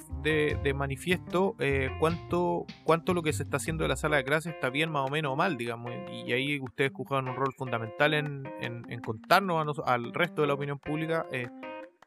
de, 0.63 0.73
manifiesto 0.73 1.57
eh, 1.59 1.91
cuánto, 1.99 2.65
cuánto 2.85 3.13
lo 3.13 3.25
que 3.25 3.33
se 3.33 3.43
está 3.43 3.57
haciendo 3.57 3.83
de 3.83 3.89
la 3.89 3.97
sala 3.97 4.19
de 4.19 4.25
clases 4.25 4.55
está 4.55 4.71
bien, 4.71 4.89
más 4.89 5.05
o 5.05 5.11
menos, 5.11 5.33
o 5.33 5.37
mal, 5.37 5.57
digamos, 5.57 5.91
y 6.13 6.33
ahí 6.33 6.61
ustedes 6.61 6.93
juegan 6.95 7.27
un 7.27 7.35
rol 7.35 7.53
fundamental 7.55 8.15
en, 8.15 8.49
en, 8.61 9.01
contarnos 9.01 9.81
al 9.85 10.13
resto 10.15 10.43
de 10.43 10.47
la 10.47 10.55
opinión 10.55 10.79
pública 10.79 11.27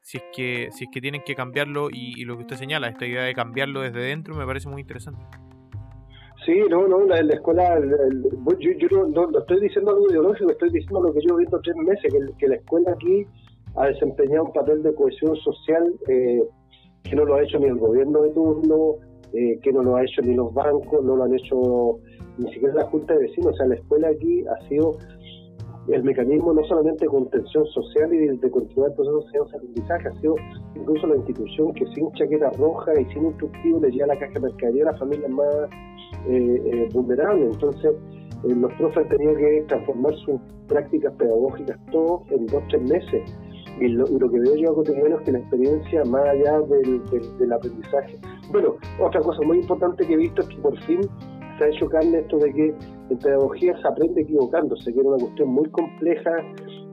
si 0.05 0.17
es 0.17 0.23
que 0.31 0.69
si 0.71 0.83
es 0.83 0.91
que 0.91 1.01
tienen 1.01 1.23
que 1.25 1.33
cambiarlo 1.33 1.89
y, 1.91 2.23
lo 2.25 2.35
que 2.35 2.41
usted 2.43 2.57
señala, 2.57 2.89
esta 2.89 3.07
idea 3.07 3.23
de 3.23 3.33
cambiarlo 3.33 3.81
desde 3.81 4.01
dentro 4.01 4.35
me 4.35 4.45
parece 4.45 4.69
muy 4.69 4.81
interesante. 4.81 5.19
Sí, 6.45 6.61
no, 6.69 6.87
no, 6.87 7.05
la, 7.05 7.23
la 7.23 7.33
escuela, 7.33 7.79
yo, 7.79 8.71
yo 8.77 9.07
no, 9.07 9.39
estoy 9.39 9.61
diciendo 9.61 9.89
algo 9.89 10.07
ideológico, 10.11 10.51
estoy 10.51 10.69
diciendo 10.69 11.01
lo 11.01 11.11
que 11.11 11.21
yo 11.27 11.35
he 11.35 11.39
visto 11.39 11.59
tres 11.63 11.75
meses, 11.77 12.13
que, 12.37 12.47
la 12.47 12.55
escuela 12.55 12.91
aquí 12.91 13.25
ha 13.77 13.87
desempeñado 13.87 14.43
un 14.43 14.53
papel 14.53 14.83
de 14.83 14.93
cohesión 14.93 15.35
social 15.37 15.91
eh, 16.07 16.43
que 17.01 17.15
no 17.15 17.25
lo 17.25 17.35
ha 17.35 17.43
hecho 17.43 17.57
ni 17.57 17.65
el 17.65 17.77
gobierno 17.77 18.21
de 18.21 18.29
turno, 18.29 18.97
eh, 19.33 19.59
que 19.63 19.73
no 19.73 19.81
lo 19.81 19.95
ha 19.95 20.03
hecho 20.03 20.21
ni 20.21 20.35
los 20.35 20.53
bancos, 20.53 21.03
no 21.03 21.15
lo 21.15 21.23
han 21.23 21.33
hecho 21.33 21.97
ni 22.37 22.53
siquiera 22.53 22.75
la 22.75 22.85
Junta 22.85 23.15
de 23.15 23.21
Vecinos, 23.21 23.53
o 23.53 23.57
sea, 23.57 23.65
la 23.65 23.75
escuela 23.75 24.09
aquí 24.09 24.45
ha 24.45 24.67
sido 24.67 24.99
el 25.87 26.03
mecanismo 26.03 26.53
no 26.53 26.63
solamente 26.65 27.05
de 27.05 27.09
contención 27.09 27.65
social 27.67 28.13
y 28.13 28.37
de, 28.37 28.51
continuar 28.51 28.89
el 28.89 28.95
proceso 28.95 29.25
de 29.31 29.57
aprendizaje, 29.57 30.07
ha 30.07 30.19
sido 30.19 30.35
incluso 30.75 31.07
la 31.07 31.17
institución 31.17 31.73
que 31.73 31.85
sin 31.93 32.11
chaqueta 32.13 32.49
roja 32.51 32.99
y 32.99 33.05
sin 33.13 33.25
instructivo 33.25 33.79
le 33.81 33.91
lleva 33.91 34.07
la 34.07 34.19
caja 34.19 34.33
de 34.33 34.39
mercadería 34.39 34.83
a 34.83 34.91
las 34.91 34.99
familias 34.99 35.29
más 35.29 35.55
eh, 36.27 36.61
eh, 36.65 36.89
vulnerables. 36.91 37.53
Entonces, 37.53 37.91
eh, 38.43 38.55
los 38.55 38.73
profes 38.73 39.07
tenían 39.09 39.35
que 39.35 39.65
transformar 39.67 40.15
sus 40.25 40.41
prácticas 40.67 41.13
pedagógicas 41.13 41.77
todos 41.91 42.21
en 42.31 42.47
dos 42.47 42.63
tres 42.69 42.81
meses. 42.81 43.37
y 43.79 43.89
lo, 43.89 44.05
que 44.05 44.39
veo 44.39 44.55
yo 44.55 44.73
cotidiano 44.73 45.17
es 45.17 45.21
que 45.23 45.31
la 45.33 45.39
experiencia, 45.39 46.03
más 46.05 46.25
allá 46.27 46.61
del, 46.61 47.53
aprendizaje. 47.53 48.17
Bueno, 48.51 48.75
otra 48.99 49.21
cosa 49.21 49.41
muy 49.43 49.59
importante 49.59 50.07
que 50.07 50.13
he 50.13 50.17
visto 50.17 50.41
es 50.41 50.47
que 50.47 50.57
por 50.57 50.79
fin 50.83 51.01
se 51.57 51.63
ha 51.63 51.67
hecho 51.67 51.87
carne 51.89 52.19
esto 52.19 52.37
de 52.37 52.53
que 52.53 52.75
en 53.09 53.17
pedagogía 53.19 53.77
se 53.81 53.87
aprende 53.87 54.21
equivocándose, 54.21 54.93
que 54.93 54.99
era 54.99 55.09
una 55.09 55.17
cuestión 55.17 55.49
muy 55.49 55.69
compleja 55.69 56.31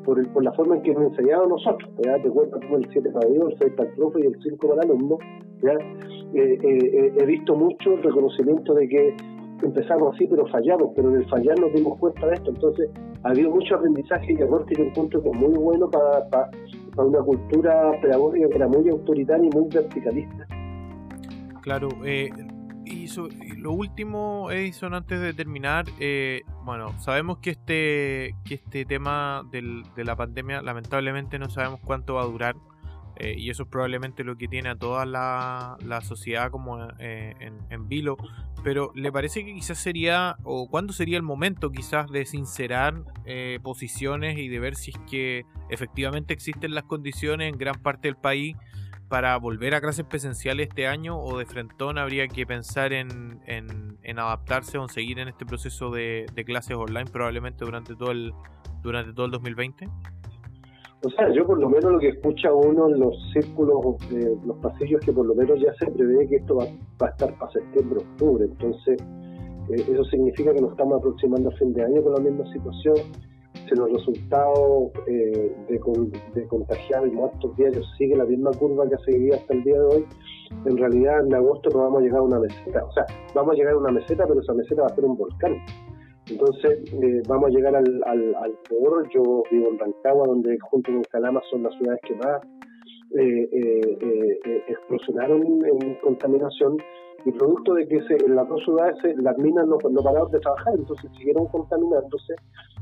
por, 0.05 0.27
por 0.33 0.45
la 0.45 0.53
forma 0.53 0.77
en 0.77 0.83
que 0.83 0.91
hemos 0.91 1.13
enseñado 1.13 1.47
nosotros. 1.47 1.91
¿ya? 2.05 2.21
Te 2.23 2.29
cuento 2.29 2.59
el 2.77 2.89
7 2.91 3.11
para 3.11 3.29
Dios, 3.29 3.53
el 3.53 3.59
6 3.59 3.73
para 3.77 3.89
el 3.89 3.95
profe 3.97 4.21
y 4.21 4.27
el 4.27 4.37
5 4.43 4.69
para 4.69 4.83
el 4.83 4.91
alumno. 4.91 5.19
¿ya? 5.63 5.73
Eh, 5.73 6.59
eh, 6.63 6.79
eh, 6.83 7.15
he 7.19 7.27
visto 7.27 7.55
mucho 7.55 7.95
el 7.95 8.03
reconocimiento 8.03 8.75
de 8.75 8.89
que 8.89 9.17
empezamos 9.63 10.15
así, 10.15 10.27
pero 10.27 10.47
fallamos, 10.47 10.91
pero 10.95 11.11
en 11.11 11.17
el 11.17 11.29
fallar 11.29 11.59
nos 11.59 11.73
dimos 11.73 11.99
cuenta 11.99 12.27
de 12.27 12.35
esto. 12.35 12.51
Entonces, 12.51 12.91
ha 13.23 13.31
habido 13.31 13.51
mucho 13.51 13.77
aprendizaje 13.77 14.33
y 14.33 14.43
aporte 14.43 14.75
que 14.75 14.89
encuentro 14.89 15.23
que 15.23 15.29
es 15.29 15.37
muy 15.37 15.55
bueno 15.55 15.89
para, 15.91 16.29
para, 16.29 16.51
una 16.97 17.21
cultura 17.21 17.93
pedagógica 18.01 18.49
que 18.49 18.57
era 18.57 18.69
muy 18.69 18.89
autoritaria 18.89 19.49
y 19.51 19.57
muy 19.57 19.69
verticalista. 19.73 20.47
Claro, 21.63 21.89
eh, 22.05 22.29
y, 22.85 23.09
lo 23.57 23.73
último, 23.73 24.51
Edison, 24.51 24.95
antes 24.95 25.21
de 25.21 25.33
terminar, 25.35 25.87
eh, 25.99 26.43
bueno, 26.65 26.99
sabemos 27.01 27.39
que 27.39 27.51
este, 27.51 28.35
que 28.45 28.55
este 28.55 28.85
tema 28.85 29.45
de 29.51 30.05
la 30.05 30.17
pandemia, 30.17 30.63
lamentablemente 30.63 31.39
no 31.39 31.51
sabemos 31.51 31.81
cuánto 31.81 32.15
va 32.15 32.23
a 32.23 32.27
durar. 32.27 32.57
Eh, 33.17 33.37
y 33.39 33.51
eso 33.51 33.65
es 33.65 33.69
probablemente 33.69 34.25
lo 34.25 34.37
que 34.37 34.49
tiene 34.49 34.71
a 34.71 34.75
toda 34.75 35.05
la, 35.07 36.01
sociedad 36.03 36.51
como 36.51 36.89
eh, 36.99 37.35
en, 37.71 37.89
vilo. 37.89 38.17
Pero 38.65 38.91
¿le 38.95 39.13
parece 39.13 39.45
que 39.45 39.55
quizás 39.55 39.79
sería, 39.79 40.37
o 40.45 40.69
cuándo 40.69 40.93
sería 40.93 41.17
el 41.17 41.23
momento 41.23 41.71
quizás 41.71 42.11
de 42.11 42.25
sincerar 42.25 43.05
eh, 43.25 43.59
posiciones 43.63 44.39
y 44.39 44.49
de 44.49 44.59
ver 44.59 44.77
si 44.77 44.93
es 44.93 44.99
que 45.11 45.45
efectivamente 45.69 46.33
existen 46.33 46.75
las 46.75 46.85
condiciones 46.85 47.53
en 47.53 47.59
gran 47.59 47.81
parte 47.83 48.09
del 48.09 48.17
país 48.17 48.57
para 49.13 49.37
volver 49.37 49.75
a 49.75 49.83
clases 49.83 50.07
presenciales 50.07 50.69
este 50.69 50.87
año 50.87 51.21
o 51.21 51.37
de 51.37 51.45
frentón 51.45 51.99
habría 51.99 52.29
que 52.29 52.47
pensar 52.47 52.95
en, 52.95 53.43
adaptarse 54.17 54.79
o 54.79 54.85
en 54.85 54.89
seguir 54.89 55.19
en 55.19 55.29
este 55.29 55.45
proceso 55.45 55.91
de, 55.91 56.25
clases 56.47 56.79
online 56.79 57.11
probablemente 57.13 57.63
durante 57.63 57.95
todo 57.95 58.11
el, 58.11 58.33
durante 58.83 59.13
todo 59.13 59.27
el 59.27 59.33
2020? 59.33 59.87
O 61.05 61.11
sea, 61.11 61.31
yo 61.35 61.47
por 61.47 61.61
lo 61.61 61.69
menos 61.69 61.93
lo 61.93 61.99
que 61.99 62.09
escucha 62.09 62.55
uno 62.55 62.89
en 62.89 63.01
los 63.01 63.15
círculos, 63.35 63.99
de 64.09 64.35
los 64.47 64.57
pasillos, 64.63 65.03
que 65.05 65.13
por 65.13 65.27
lo 65.27 65.35
menos 65.35 65.61
ya 65.61 65.75
se 65.75 65.91
prevé 65.91 66.27
que 66.27 66.37
esto 66.37 66.57
va, 66.57 66.65
a 66.65 67.11
estar 67.11 67.37
para 67.39 67.53
septiembre, 67.53 67.99
octubre. 67.99 68.47
Entonces, 68.47 68.99
eh, 68.99 69.93
eso 69.93 70.05
significa 70.05 70.55
que 70.55 70.63
nos 70.63 70.71
estamos 70.71 71.01
aproximando 71.01 71.51
a 71.51 71.53
fin 71.59 71.75
de 71.75 71.85
año 71.85 72.03
con 72.03 72.15
la 72.15 72.21
misma 72.21 72.51
situación. 72.51 72.97
Si 73.69 73.75
los 73.75 73.93
resultados 73.93 74.91
eh, 75.07 75.55
de, 75.69 75.81
de 76.35 76.47
contagiar 76.49 77.07
y 77.07 77.11
muertos 77.11 77.57
diarios 77.57 77.87
sigue 77.97 78.17
la 78.17 78.25
misma 78.25 78.51
curva 78.53 78.89
que 78.89 78.95
ha 78.95 78.99
seguido 78.99 79.37
hasta 79.37 79.55
el 79.55 79.65
día 79.65 79.75
de 79.75 79.85
hoy, 79.85 80.07
en 80.67 80.77
realidad 80.77 81.27
en 81.27 81.35
agosto 81.35 81.71
no 81.71 81.85
vamos 81.85 82.01
a 82.01 82.05
llegar 82.05 82.21
a 82.21 82.23
una 82.23 82.39
meseta. 82.39 82.85
O 82.85 82.93
sea, 82.93 83.07
vamos 83.35 83.55
a 83.55 83.57
llegar 83.57 83.75
a 83.75 83.79
una 83.79 83.93
meseta, 83.93 84.27
pero 84.27 84.41
esa 84.41 84.55
meseta 84.55 84.83
va 84.83 84.89
a 84.89 84.95
ser 84.95 85.05
un 85.05 85.17
volcán. 85.17 85.57
Entonces, 86.31 86.79
eh, 86.93 87.23
vamos 87.27 87.51
a 87.51 87.51
llegar 87.51 87.75
al, 87.75 88.03
al, 88.07 88.53
peor. 88.69 89.09
Yo 89.13 89.43
vivo 89.51 89.71
en 89.71 89.79
Rancagua, 89.79 90.27
donde 90.27 90.59
junto 90.61 90.93
con 90.93 91.03
Calama 91.05 91.41
son 91.51 91.65
las 91.65 91.75
ciudades 91.77 92.01
que 92.05 92.15
más 92.15 92.41
eh, 93.19 93.49
eh, 93.53 94.65
explosionaron 94.69 95.43
en 95.43 95.95
contaminación. 95.97 96.77
Y 97.25 97.33
producto 97.33 97.75
de 97.75 97.87
que 97.87 97.97
en 97.97 98.35
las 98.35 98.49
dos 98.49 98.63
ciudades 98.65 98.97
las 99.17 99.39
minas 99.39 99.67
no, 99.67 99.79
no 99.91 100.03
pararon 100.03 100.31
de 100.31 100.41
trabajar, 100.41 100.75
entonces 100.77 101.11
siguieron 101.17 101.47
contaminándose. 101.47 102.35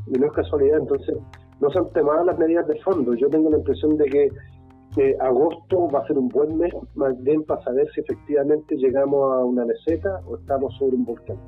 Y 0.07 0.19
no 0.19 0.27
es 0.27 0.33
casualidad, 0.33 0.79
entonces 0.79 1.17
no 1.61 1.71
se 1.71 1.79
han 1.79 1.91
tomado 1.91 2.25
las 2.25 2.39
medidas 2.39 2.67
de 2.69 2.81
fondo. 2.81 3.15
Yo 3.15 3.29
tengo 3.29 3.51
la 3.51 3.59
impresión 3.59 3.97
de 3.97 4.07
que 4.07 5.17
agosto 5.21 5.89
va 5.89 6.01
a 6.01 6.07
ser 6.07 6.19
un 6.19 6.29
buen 6.29 6.57
mes, 6.59 6.75
más 6.95 7.17
bien 7.23 7.45
para 7.45 7.63
saber 7.63 7.89
si 7.95 8.01
efectivamente 8.01 8.77
llegamos 8.77 9.33
a 9.35 9.45
una 9.45 9.65
meseta 9.65 10.21
o 10.27 10.37
estamos 10.37 10.75
sobre 10.79 10.97
un 10.97 11.05
volcán 11.05 11.39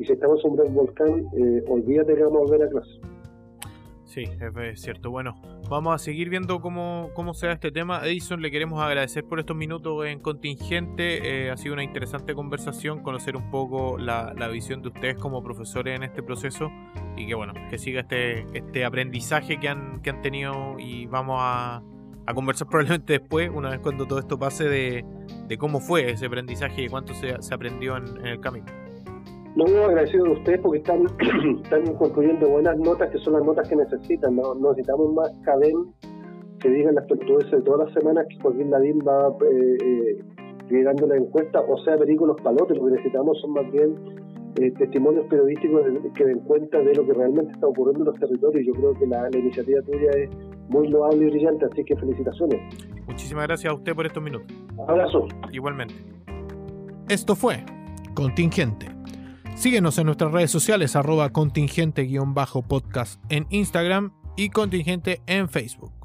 y 0.00 0.04
si 0.06 0.14
estamos 0.14 0.40
sobre 0.40 0.66
un 0.66 0.74
volcán, 0.74 1.26
eh, 1.36 1.62
olvídate 1.68 2.14
que 2.14 2.24
vamos 2.24 2.38
a 2.38 2.44
volver 2.44 2.62
a 2.66 2.70
clase. 2.70 3.00
Sí, 4.06 4.24
es 4.72 4.80
cierto. 4.80 5.10
Bueno, 5.10 5.34
vamos 5.70 5.94
a 5.94 5.98
seguir 5.98 6.28
viendo 6.28 6.60
cómo, 6.60 7.10
cómo 7.14 7.32
se 7.32 7.46
da 7.46 7.52
este 7.52 7.70
tema. 7.70 8.00
Edison, 8.04 8.42
le 8.42 8.50
queremos 8.50 8.82
agradecer 8.82 9.24
por 9.24 9.38
estos 9.38 9.56
minutos 9.56 10.04
en 10.04 10.18
contingente. 10.18 11.46
Eh, 11.46 11.50
ha 11.50 11.56
sido 11.56 11.74
una 11.74 11.84
interesante 11.84 12.34
conversación, 12.34 13.02
conocer 13.02 13.36
un 13.36 13.50
poco 13.50 13.96
la, 13.96 14.34
visión 14.48 14.82
de 14.82 14.88
ustedes 14.88 15.14
como 15.14 15.44
profesores 15.44 15.94
en 15.94 16.02
este 16.02 16.24
proceso 16.24 16.72
y 17.16 17.28
que 17.28 17.34
bueno, 17.36 17.54
que 17.70 17.78
siga 17.78 18.00
este, 18.00 18.44
este 18.52 18.84
aprendizaje 18.84 19.60
que 19.60 19.68
han, 19.68 20.02
que 20.02 20.10
han 20.10 20.20
tenido 20.22 20.76
y 20.80 21.06
vamos 21.06 21.36
a, 21.38 21.82
a 22.26 22.34
conversar 22.34 22.66
probablemente 22.68 23.20
después, 23.20 23.48
una 23.54 23.70
vez 23.70 23.78
cuando 23.78 24.06
todo 24.06 24.18
esto 24.18 24.38
pase, 24.40 24.64
de, 24.64 25.04
de 25.46 25.56
cómo 25.56 25.80
fue 25.80 26.10
ese 26.10 26.26
aprendizaje 26.26 26.82
y 26.82 26.88
cuánto 26.88 27.14
se, 27.14 27.40
se 27.40 27.54
aprendió 27.54 27.96
en, 27.96 28.18
en 28.18 28.26
el 28.26 28.40
camino. 28.40 28.79
No, 29.56 29.64
agradecido 29.64 30.24
de 30.24 30.30
ustedes 30.30 30.60
porque 30.60 30.78
están, 30.78 31.06
están 31.64 31.94
construyendo 31.94 32.48
buenas 32.48 32.78
notas 32.78 33.10
que 33.10 33.18
son 33.18 33.34
las 33.34 33.44
notas 33.44 33.68
que 33.68 33.76
necesitan. 33.76 34.36
¿no? 34.36 34.54
Necesitamos 34.54 35.12
más 35.12 35.30
cadén 35.42 35.92
que 36.60 36.68
digan 36.68 36.94
las 36.94 37.06
tortugas 37.06 37.50
de 37.50 37.60
todas 37.62 37.86
las 37.86 37.94
semanas 37.94 38.26
que 38.28 38.38
Joaquín 38.40 38.70
Ladín 38.70 38.98
va 38.98 39.34
eh, 39.50 39.78
eh, 39.82 40.18
liderando 40.68 41.06
la 41.06 41.16
encuesta, 41.16 41.60
o 41.60 41.78
sea, 41.78 41.96
películas 41.96 42.36
palotes. 42.42 42.76
Lo 42.76 42.84
que 42.84 42.90
necesitamos 42.92 43.40
son 43.40 43.52
más 43.52 43.70
bien 43.72 43.96
eh, 44.56 44.70
testimonios 44.72 45.26
periodísticos 45.26 45.82
que 46.14 46.24
den 46.24 46.40
cuenta 46.40 46.78
de 46.78 46.94
lo 46.94 47.04
que 47.06 47.14
realmente 47.14 47.52
está 47.52 47.66
ocurriendo 47.66 48.04
en 48.04 48.10
los 48.10 48.20
territorios. 48.20 48.66
Yo 48.66 48.72
creo 48.74 48.94
que 48.94 49.06
la, 49.06 49.28
la 49.30 49.38
iniciativa 49.38 49.80
tuya 49.82 50.10
es 50.10 50.30
muy 50.68 50.88
loable 50.88 51.26
y 51.26 51.30
brillante, 51.30 51.66
así 51.66 51.82
que 51.82 51.96
felicitaciones. 51.96 52.60
Muchísimas 53.06 53.46
gracias 53.48 53.72
a 53.72 53.74
usted 53.74 53.94
por 53.94 54.06
estos 54.06 54.22
minutos. 54.22 54.54
Abrazo. 54.86 55.26
Igualmente. 55.50 55.94
Esto 57.08 57.34
fue 57.34 57.64
Contingente 58.14 58.86
Síguenos 59.60 59.98
en 59.98 60.06
nuestras 60.06 60.32
redes 60.32 60.50
sociales 60.50 60.96
arroba 60.96 61.34
contingente-podcast 61.34 63.20
en 63.28 63.46
Instagram 63.50 64.14
y 64.34 64.48
contingente 64.48 65.20
en 65.26 65.50
Facebook. 65.50 65.99